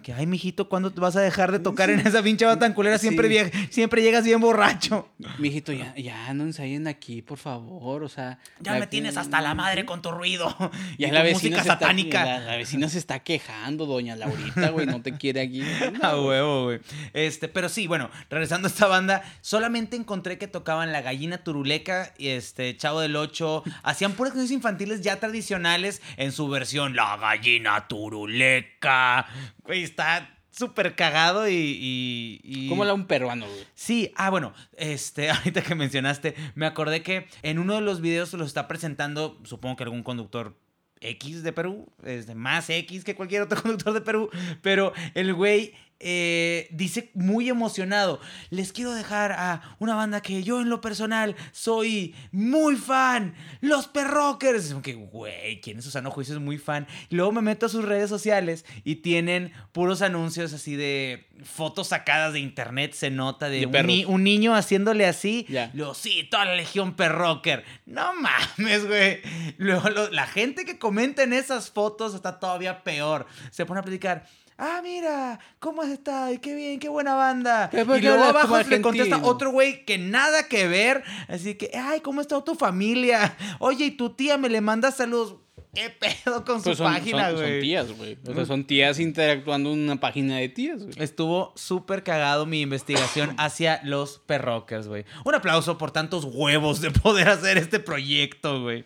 [0.04, 2.74] Que, ay, mijito, ¿cuándo te vas a dejar de tocar en esa pinche bata tan
[2.74, 2.98] culera?
[2.98, 3.68] Siempre, Sí.
[3.72, 5.10] siempre llegas bien borracho.
[5.40, 8.38] Mijito, ya, ya no ensayen aquí, por favor, o sea.
[8.60, 10.56] Ya me que- tienes hasta la madre con tu ruido.
[11.00, 12.24] Ya y la tu música está- satánica.
[12.26, 15.62] la, la vecina se está quejando, doña Laurita, güey, no te quiere aquí.
[16.04, 16.80] A huevo, güey.
[17.14, 22.14] Este, pero sí, bueno, regresando a esta banda, solamente encontré que tocaban La Gallina Turuleca
[22.18, 23.64] y este, Chavo del Ocho.
[23.84, 29.26] Hacían puras canciones infantiles ya tradicionales en su versión La Gallina Turuleca.
[29.64, 31.54] Güey, está súper cagado y...
[31.54, 33.66] y, y- ¿Cómo la un peruano, güey?
[33.74, 38.34] Sí, ah, bueno, este, ahorita que mencionaste, me acordé que en uno de los videos
[38.34, 40.58] lo está presentando, supongo que algún conductor
[41.00, 44.30] X de Perú, este, más X que cualquier otro conductor de Perú,
[44.62, 45.74] pero el güey
[46.04, 51.36] eh, dice muy emocionado, les quiero dejar a una banda que yo en lo personal
[51.52, 54.74] soy muy fan, los Perrockers.
[54.82, 56.88] Que, güey, ¿quién es Susano Juicio es muy fan?
[57.10, 61.88] Y luego me meto a sus redes sociales y tienen puros anuncios así de fotos
[61.88, 63.88] sacadas de internet, se nota de, De un, perros.
[63.88, 65.46] ni- un niño haciéndole así.
[65.50, 65.72] Ya.
[65.74, 67.64] Luego, sí, toda la legión Perrocker.
[67.86, 69.22] No mames, güey.
[69.58, 73.26] Luego lo- la gente que comenta en esas fotos está todavía peor.
[73.52, 74.26] Se pone a platicar.
[74.64, 76.32] Ah, mira, ¿cómo has estado?
[76.32, 77.68] Y qué bien, qué buena banda.
[77.72, 81.04] Pero ¿por Y luego abajo le contesta otro güey que nada que ver.
[81.28, 83.36] Así que, ay, ¿cómo está tu familia?
[83.60, 85.38] Oye, y tu tía me le manda saludos.
[85.74, 87.62] ¿Qué pedo con su Pues son, página, son- son güey?
[87.62, 88.18] tías, güey.
[88.28, 90.94] O sea, son tías interactuando en una página de tías, güey.
[90.98, 95.06] Estuvo súper cagado mi investigación hacia los perrockers, güey.
[95.26, 98.84] Un aplauso por tantos huevos de poder hacer este proyecto, güey.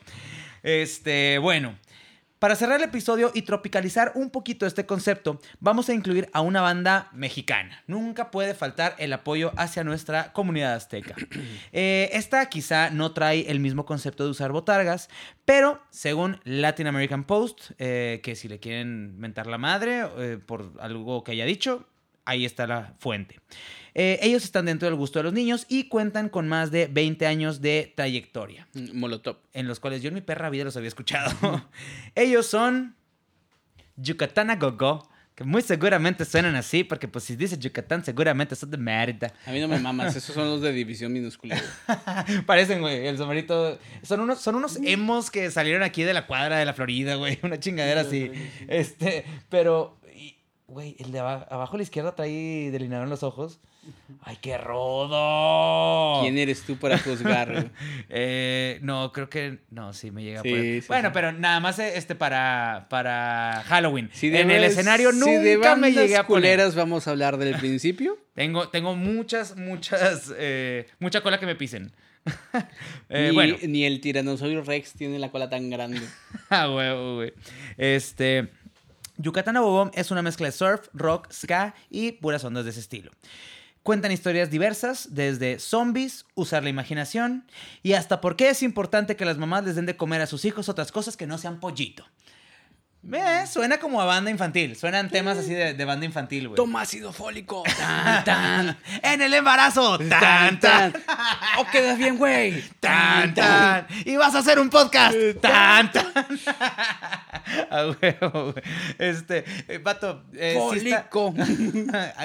[0.63, 1.75] Este, bueno.
[2.45, 6.61] Para cerrar el episodio y tropicalizar un poquito este concepto, vamos a incluir a una
[6.61, 7.83] banda mexicana.
[7.87, 11.15] Nunca puede faltar el apoyo hacia nuestra comunidad azteca.
[11.71, 15.09] Eh, esta quizá no trae el mismo concepto de usar botargas,
[15.43, 20.73] pero según Latin American Post, eh, que si le quieren mentar la madre eh, por
[20.79, 21.87] algo que haya dicho,
[22.25, 23.39] ahí está la fuente.
[23.93, 27.25] Eh, ellos están dentro del gusto de los niños y cuentan con más de 20
[27.27, 28.67] años de trayectoria.
[28.73, 29.37] Mm, Molotov.
[29.53, 31.31] En los cuales yo en mi perra vida los había escuchado.
[32.15, 32.95] ellos son
[33.95, 35.09] Yucatán a Gogo.
[35.33, 39.33] Que muy seguramente suenan así, porque pues si dice Yucatán, seguramente son de mierda.
[39.45, 41.61] A mí no me mamas, esos son los de división minúscula.
[41.61, 42.41] güey.
[42.45, 43.77] Parecen, güey, el sombrerito.
[44.01, 47.37] Son unos, son unos emos que salieron aquí de la cuadra de la Florida, güey.
[47.43, 48.31] Una chingadera así.
[48.69, 49.99] Este, pero,
[50.67, 53.59] güey, el de aba- abajo a la izquierda trae delineado en los ojos.
[54.23, 56.21] ¡Ay, qué rodo!
[56.23, 57.51] ¿Quién eres tú para juzgar?
[57.51, 57.65] güey?
[58.09, 59.59] Eh, no, creo que.
[59.69, 61.13] No, sí, me llega Sí, por sí, Bueno, sí.
[61.13, 64.09] pero nada más eh, este para, para Halloween.
[64.13, 66.41] Si en el escenario si nunca de me llegué a poner.
[66.43, 68.17] culeras vamos a hablar del principio.
[68.35, 70.33] Tengo, tengo muchas, muchas.
[70.37, 71.91] eh, mucha cola que me pisen.
[73.09, 73.55] Eh, ni, bueno.
[73.67, 76.01] ni el tiranosaurio Rex tiene la cola tan grande.
[76.49, 77.33] Ah, huevo, güey.
[77.77, 78.49] Este.
[79.17, 82.81] Yucatán a Bobom es una mezcla de surf, rock, ska y puras ondas de ese
[82.81, 83.11] estilo.
[83.83, 87.45] Cuentan historias diversas, desde zombies, usar la imaginación
[87.83, 90.43] y hasta por qué es importante que las mamás les den de comer a sus
[90.43, 92.03] hijos otras cosas que no sean pollito.
[93.13, 96.55] Eh, suena como a banda infantil, suenan temas así de, de banda infantil, güey.
[96.55, 97.61] Toma ácido fólico.
[97.77, 98.77] Tan, tan.
[99.03, 100.91] En el embarazo, tan, Tan.
[101.59, 102.63] O quedas bien, güey.
[102.79, 103.85] tan, tan.
[104.05, 106.05] Y vas a hacer un podcast, tan, tan.
[107.69, 108.63] A huevo, güey.
[108.97, 111.35] Este, eh, vato, eh, sí está- Fólico.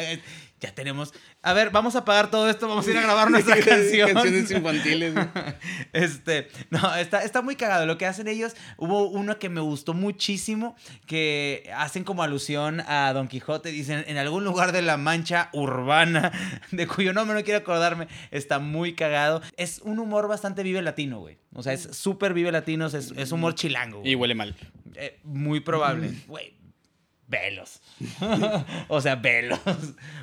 [0.61, 1.13] ya tenemos.
[1.43, 4.13] A ver, vamos a pagar todo esto, vamos a ir a grabar nuestra canción.
[4.13, 5.15] Canciones infantiles.
[5.93, 7.87] Este, no, está, está muy cagado.
[7.87, 13.13] Lo que hacen ellos, hubo uno que me gustó muchísimo, que hacen como alusión a
[13.13, 16.33] Don Quijote, dicen, en algún lugar de la mancha urbana,
[16.71, 19.43] de cuyo nombre no quiero acordarme, está muy cagado.
[19.57, 21.39] Es un humor bastante vive latino, güey.
[21.55, 24.01] O sea, es súper vive latino, es, es humor chilango.
[24.01, 24.13] güey.
[24.13, 24.55] Y huele mal.
[24.95, 26.13] Eh, muy probable.
[26.27, 26.55] Güey,
[27.31, 27.81] velos.
[28.89, 29.59] o sea, velos.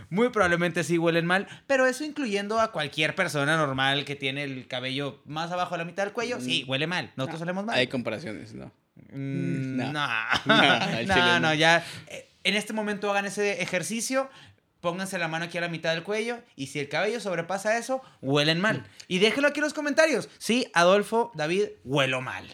[0.09, 4.67] Muy probablemente sí huelen mal, pero eso incluyendo a cualquier persona normal que tiene el
[4.67, 7.11] cabello más abajo de la mitad del cuello, sí, huele mal.
[7.15, 7.75] Nosotros olemos mal.
[7.77, 8.71] Hay comparaciones, ¿no?
[9.11, 9.93] Mm, No.
[9.93, 10.07] no.
[10.45, 11.53] No, No, no, no.
[11.53, 11.83] ya.
[12.07, 14.29] eh, En este momento hagan ese ejercicio.
[14.81, 18.03] Pónganse la mano aquí a la mitad del cuello y si el cabello sobrepasa eso,
[18.21, 18.85] huelen mal.
[19.07, 20.29] Y déjenlo aquí en los comentarios.
[20.37, 22.45] Sí, Adolfo, David, huelo mal.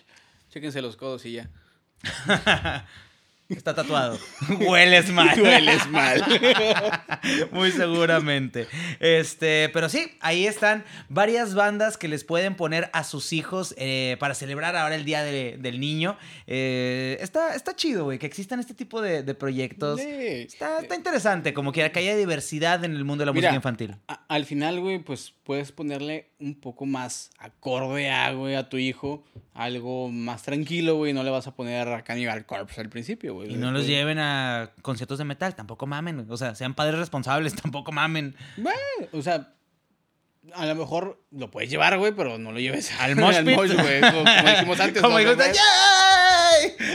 [0.50, 1.50] Chéquense los codos y ya.
[3.50, 4.18] Está tatuado.
[4.62, 5.40] Hueles mal.
[5.40, 6.24] Hueles mal.
[7.52, 8.68] Muy seguramente.
[9.00, 14.18] Este, pero sí, ahí están varias bandas que les pueden poner a sus hijos eh,
[14.20, 16.18] para celebrar ahora el Día de- del Niño.
[16.48, 20.00] Eh, está, está chido, güey, que existan este tipo de, de proyectos.
[20.00, 20.08] Sí.
[20.10, 23.56] Está, está interesante, como que, que haya diversidad en el mundo de la Mira, música
[23.58, 23.96] infantil.
[24.08, 28.78] A- al final, güey, pues puedes ponerle un poco más acorde a, güey, a tu
[28.78, 29.26] hijo.
[29.54, 31.14] Algo más tranquilo, güey.
[31.14, 33.54] No le vas a poner a Cannibal Corpse al principio, güey.
[33.54, 36.26] Y no los lleven a conciertos de metal, tampoco mamen.
[36.30, 38.36] O sea, sean padres responsables, tampoco mamen.
[38.58, 38.80] Bueno,
[39.12, 39.54] o sea,
[40.54, 44.02] a lo mejor lo puedes llevar, güey, pero no lo lleves Al mosh güey.
[44.02, 45.02] Como, como dijimos antes.
[45.02, 45.20] Como ¿no?
[45.20, 45.52] dijo, güey?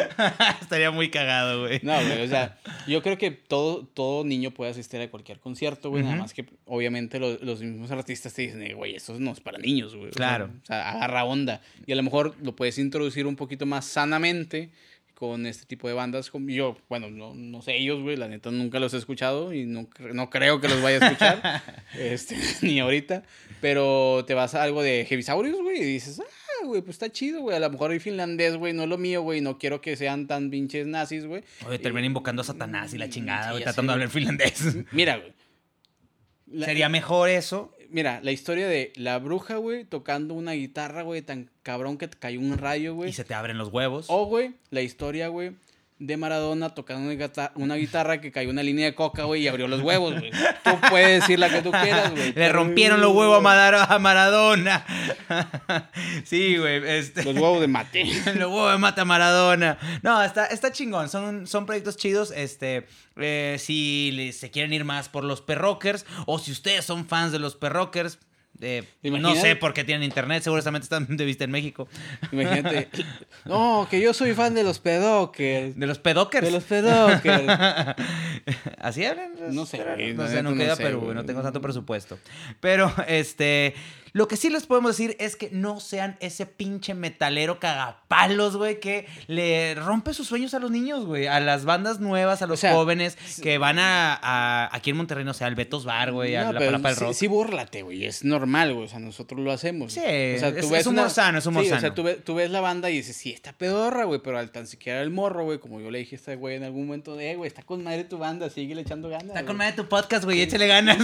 [0.61, 1.81] Estaría muy cagado, güey.
[1.83, 5.91] No, güey, o sea, yo creo que todo, todo niño puede asistir a cualquier concierto,
[5.91, 6.23] güey, nada Ujú.
[6.23, 9.59] más que obviamente lo- los mismos artistas te dicen, "Eh, güey, esto no es para
[9.59, 10.11] niños, güey.
[10.11, 10.51] Claro.
[10.63, 11.61] O sea, agarra onda.
[11.87, 14.71] Y a lo mejor lo puedes introducir un poquito más sanamente
[15.15, 16.31] con este tipo de bandas.
[16.47, 19.89] Yo, bueno, no, no sé ellos, güey, la neta nunca los he escuchado y no,
[20.15, 21.63] no creo que los vaya a escuchar,
[21.99, 23.25] este, ni ahorita.
[23.61, 26.25] Pero te vas a algo de Heavisaurius, güey, y dices, ah,
[26.65, 27.57] güey, pues está chido, güey.
[27.57, 29.41] A lo mejor el finlandés, güey, no es lo mío, güey.
[29.41, 31.43] No quiero que sean tan pinches nazis, güey.
[31.67, 34.63] Oye, termina invocando a Satanás y la chingada, Sí, güey, tratando de hablar finlandés.
[34.93, 35.33] Mira, güey.
[36.47, 37.75] La- Sería mejor eso.
[37.91, 42.19] Mira, la historia de la bruja, güey, tocando una guitarra, güey, tan cabrón que te
[42.19, 43.11] cayó un rayo, güey.
[43.11, 44.07] Y se te abren los huevos.
[44.09, 45.53] O, güey, la historia, güey,
[45.99, 49.49] de Maradona tocando una guitarra, una guitarra que cayó una línea de coca, güey, y
[49.49, 50.31] abrió los huevos, güey.
[50.31, 52.33] Tú puedes decir la que tú quieras, güey.
[52.33, 54.85] Le rompieron los huevos a, a Maradona.
[56.25, 56.89] sí, güey.
[56.89, 58.05] Este, Los huevos de mate.
[58.37, 59.79] los huevos de mata a Maradona.
[60.03, 61.09] No, está, está chingón.
[61.09, 62.33] Son, son proyectos chidos.
[62.35, 62.87] Este,
[63.17, 67.41] eh, si se quieren ir más por los perrockers o si ustedes son fans de
[67.41, 68.19] los perrockers,
[68.61, 71.89] Eh, no sé por qué tienen internet, seguramente están de vista en México.
[72.33, 72.89] Imagínate.
[73.45, 75.79] No, que yo soy fan de los pedokers.
[75.79, 76.45] ¿De los pedokers?
[76.45, 77.45] De los pedokers.
[78.79, 79.33] ¿Así hablan?
[79.55, 79.79] No sé.
[80.15, 82.19] No, sé, no queda, pero no tengo tanto presupuesto.
[82.61, 83.75] Pero, este...
[84.13, 88.81] Lo que sí les podemos decir es que no sean ese pinche metalero cagapalos, güey,
[88.81, 91.27] que le rompe sus sueños a los niños, güey.
[91.27, 95.45] A las bandas nuevas, a los jóvenes que van a, Aquí en Monterrey, no sé,
[95.45, 97.13] al Betos Bar, güey, a la Palapa del Rock.
[97.13, 98.05] Sí, bórlate, güey.
[98.05, 98.87] Es normal, güey.
[98.87, 99.93] O sea, nosotros lo hacemos.
[99.93, 102.51] Sí, o sea, tú es, ves humor sano, es humor sí, O sea, tú ves,
[102.51, 105.59] la banda y dices, sí, está pedorra, güey, pero al tan siquiera el morro, güey,
[105.59, 107.85] como yo le dije a este güey en algún momento, de, eh, güey, está con
[107.85, 109.29] madre tu banda, sigue le echando ganas.
[109.29, 110.99] Está con madre tu podcast, güey, échale ganas.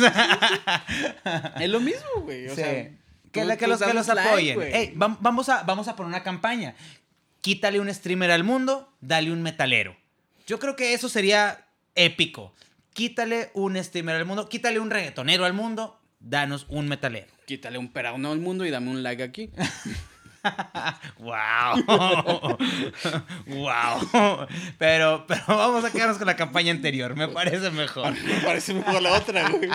[1.61, 2.49] es lo mismo, güey.
[2.49, 2.91] O sea,
[3.35, 4.59] que, que los, que los apoyen.
[4.95, 6.75] vamos, a, vamos a poner una campaña.
[7.41, 9.97] Quítale un streamer al mundo, dale un metalero.
[10.47, 12.55] Yo creo que eso sería épico.
[12.93, 17.27] Quítale un streamer al mundo, quítale un reggaetonero al mundo, danos un metalero.
[17.47, 19.51] Quítale un perauno al mundo y dame un like aquí.
[21.19, 21.85] wow.
[23.47, 24.47] wow.
[24.79, 27.17] Pero, pero vamos a quedarnos con la campaña anterior.
[27.17, 28.13] Me parece mejor.
[28.25, 29.71] Me parece mejor la otra, güey.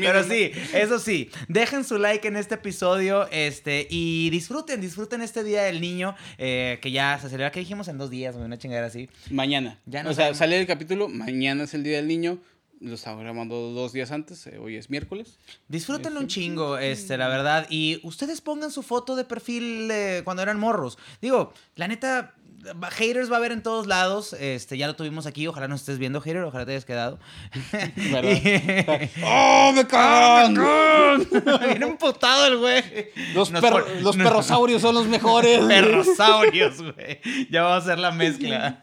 [0.00, 1.30] Pero sí, eso sí.
[1.48, 3.28] Dejen su like en este episodio.
[3.30, 6.14] Este, y disfruten, disfruten este día del niño.
[6.38, 9.08] Eh, que ya se celebra, que dijimos en dos días, una chingada así.
[9.30, 9.80] Mañana.
[9.86, 12.38] Ya no o sea, sale el capítulo, mañana es el día del niño
[12.80, 15.38] lo estaba grabando dos días antes, eh, hoy es miércoles.
[15.68, 17.66] Disfrútenlo un chingo, este, la verdad.
[17.70, 19.90] Y ustedes pongan su foto de perfil
[20.24, 20.98] cuando eran morros.
[21.20, 22.35] Digo, la neta,
[22.90, 24.32] haters va a haber en todos lados.
[24.34, 25.46] Este, ya lo tuvimos aquí.
[25.46, 26.42] Ojalá nos estés viendo, hater.
[26.42, 27.18] Ojalá te hayas quedado.
[29.24, 30.54] ¡Oh, me cagan!
[31.68, 32.82] Viene emputado el güey.
[33.34, 35.60] Los, los perrosaurios son los mejores.
[35.60, 37.20] perrosaurios, güey.
[37.50, 38.78] Ya vamos a hacer la mezcla.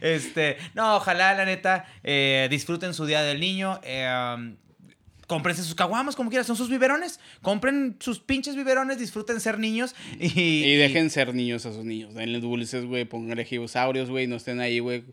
[0.00, 3.80] Este, no, ojalá, la neta, eh, disfruten su Día del Niño.
[3.82, 4.56] Eh,
[5.28, 7.20] cómprense sus caguamas como quieran, son sus biberones.
[7.42, 10.74] Compren sus pinches biberones, disfruten ser niños y...
[10.74, 12.14] Dejen ser niños a sus niños.
[12.14, 15.04] Denle dulces, güey, pónganle gibosaurios, güey, no estén ahí, güey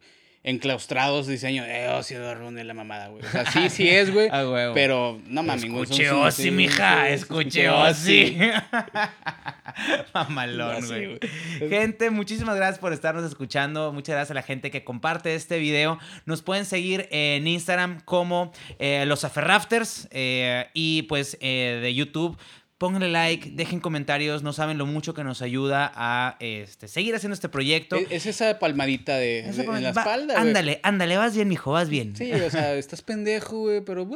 [0.45, 1.65] enclaustrados diseño.
[1.65, 3.25] Eh, oh, sí, de la mamada, güey.
[3.25, 4.29] O sea, sí, sí es, güey.
[4.31, 7.09] ah, pero no mames, Escuche Osi, mija.
[7.09, 8.37] Escuche Osi.
[10.13, 11.19] Mamalón, güey.
[11.67, 13.91] Gente, muchísimas gracias por estarnos escuchando.
[13.91, 15.97] Muchas gracias a la gente que comparte este video.
[16.25, 22.37] Nos pueden seguir en Instagram como eh, Los Aferrafters eh, y pues eh, de YouTube
[22.85, 27.33] Pónganle like, dejen comentarios, no saben lo mucho que nos ayuda a este, seguir haciendo
[27.33, 27.95] este proyecto.
[28.11, 30.39] Es, esa palmadita de, en la espalda.
[30.39, 32.15] Ándale, ándale, vas bien, mijo, vas bien.
[32.15, 34.07] Sí, o sea, estás pendejo, güey, pero...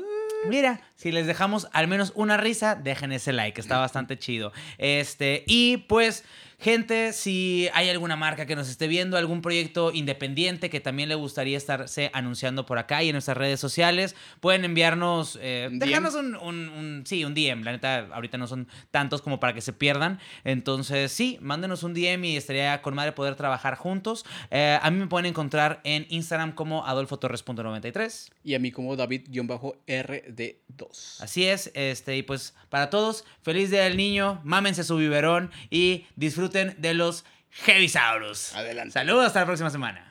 [0.48, 4.54] Mira, si les dejamos al menos una risa, dejen ese like, está bastante chido.
[4.78, 6.24] Este, y pues...
[6.62, 11.16] Gente, si hay alguna marca que nos esté viendo, algún proyecto independiente que también le
[11.16, 16.36] gustaría estarse anunciando por acá y en nuestras redes sociales, pueden enviarnos, eh, dejarnos un,
[16.36, 17.64] un, sí, un DM.
[17.64, 20.20] La neta, ahorita no son tantos como para que se pierdan.
[20.44, 24.26] Entonces, sí, mándenos un DM y estaría con madre poder trabajar juntos.
[24.52, 28.32] Eh, a mí me pueden encontrar en Instagram como adolfotorres.93.
[28.44, 31.22] Y a mí como David-RD2.
[31.22, 36.06] Así es, este, y pues para todos, feliz día del niño, mámense su biberón y
[36.50, 37.26] disfruten de los
[37.66, 38.56] Heavisaurus.
[38.56, 38.92] Adelante.
[38.92, 40.09] Saludos, hasta la próxima semana.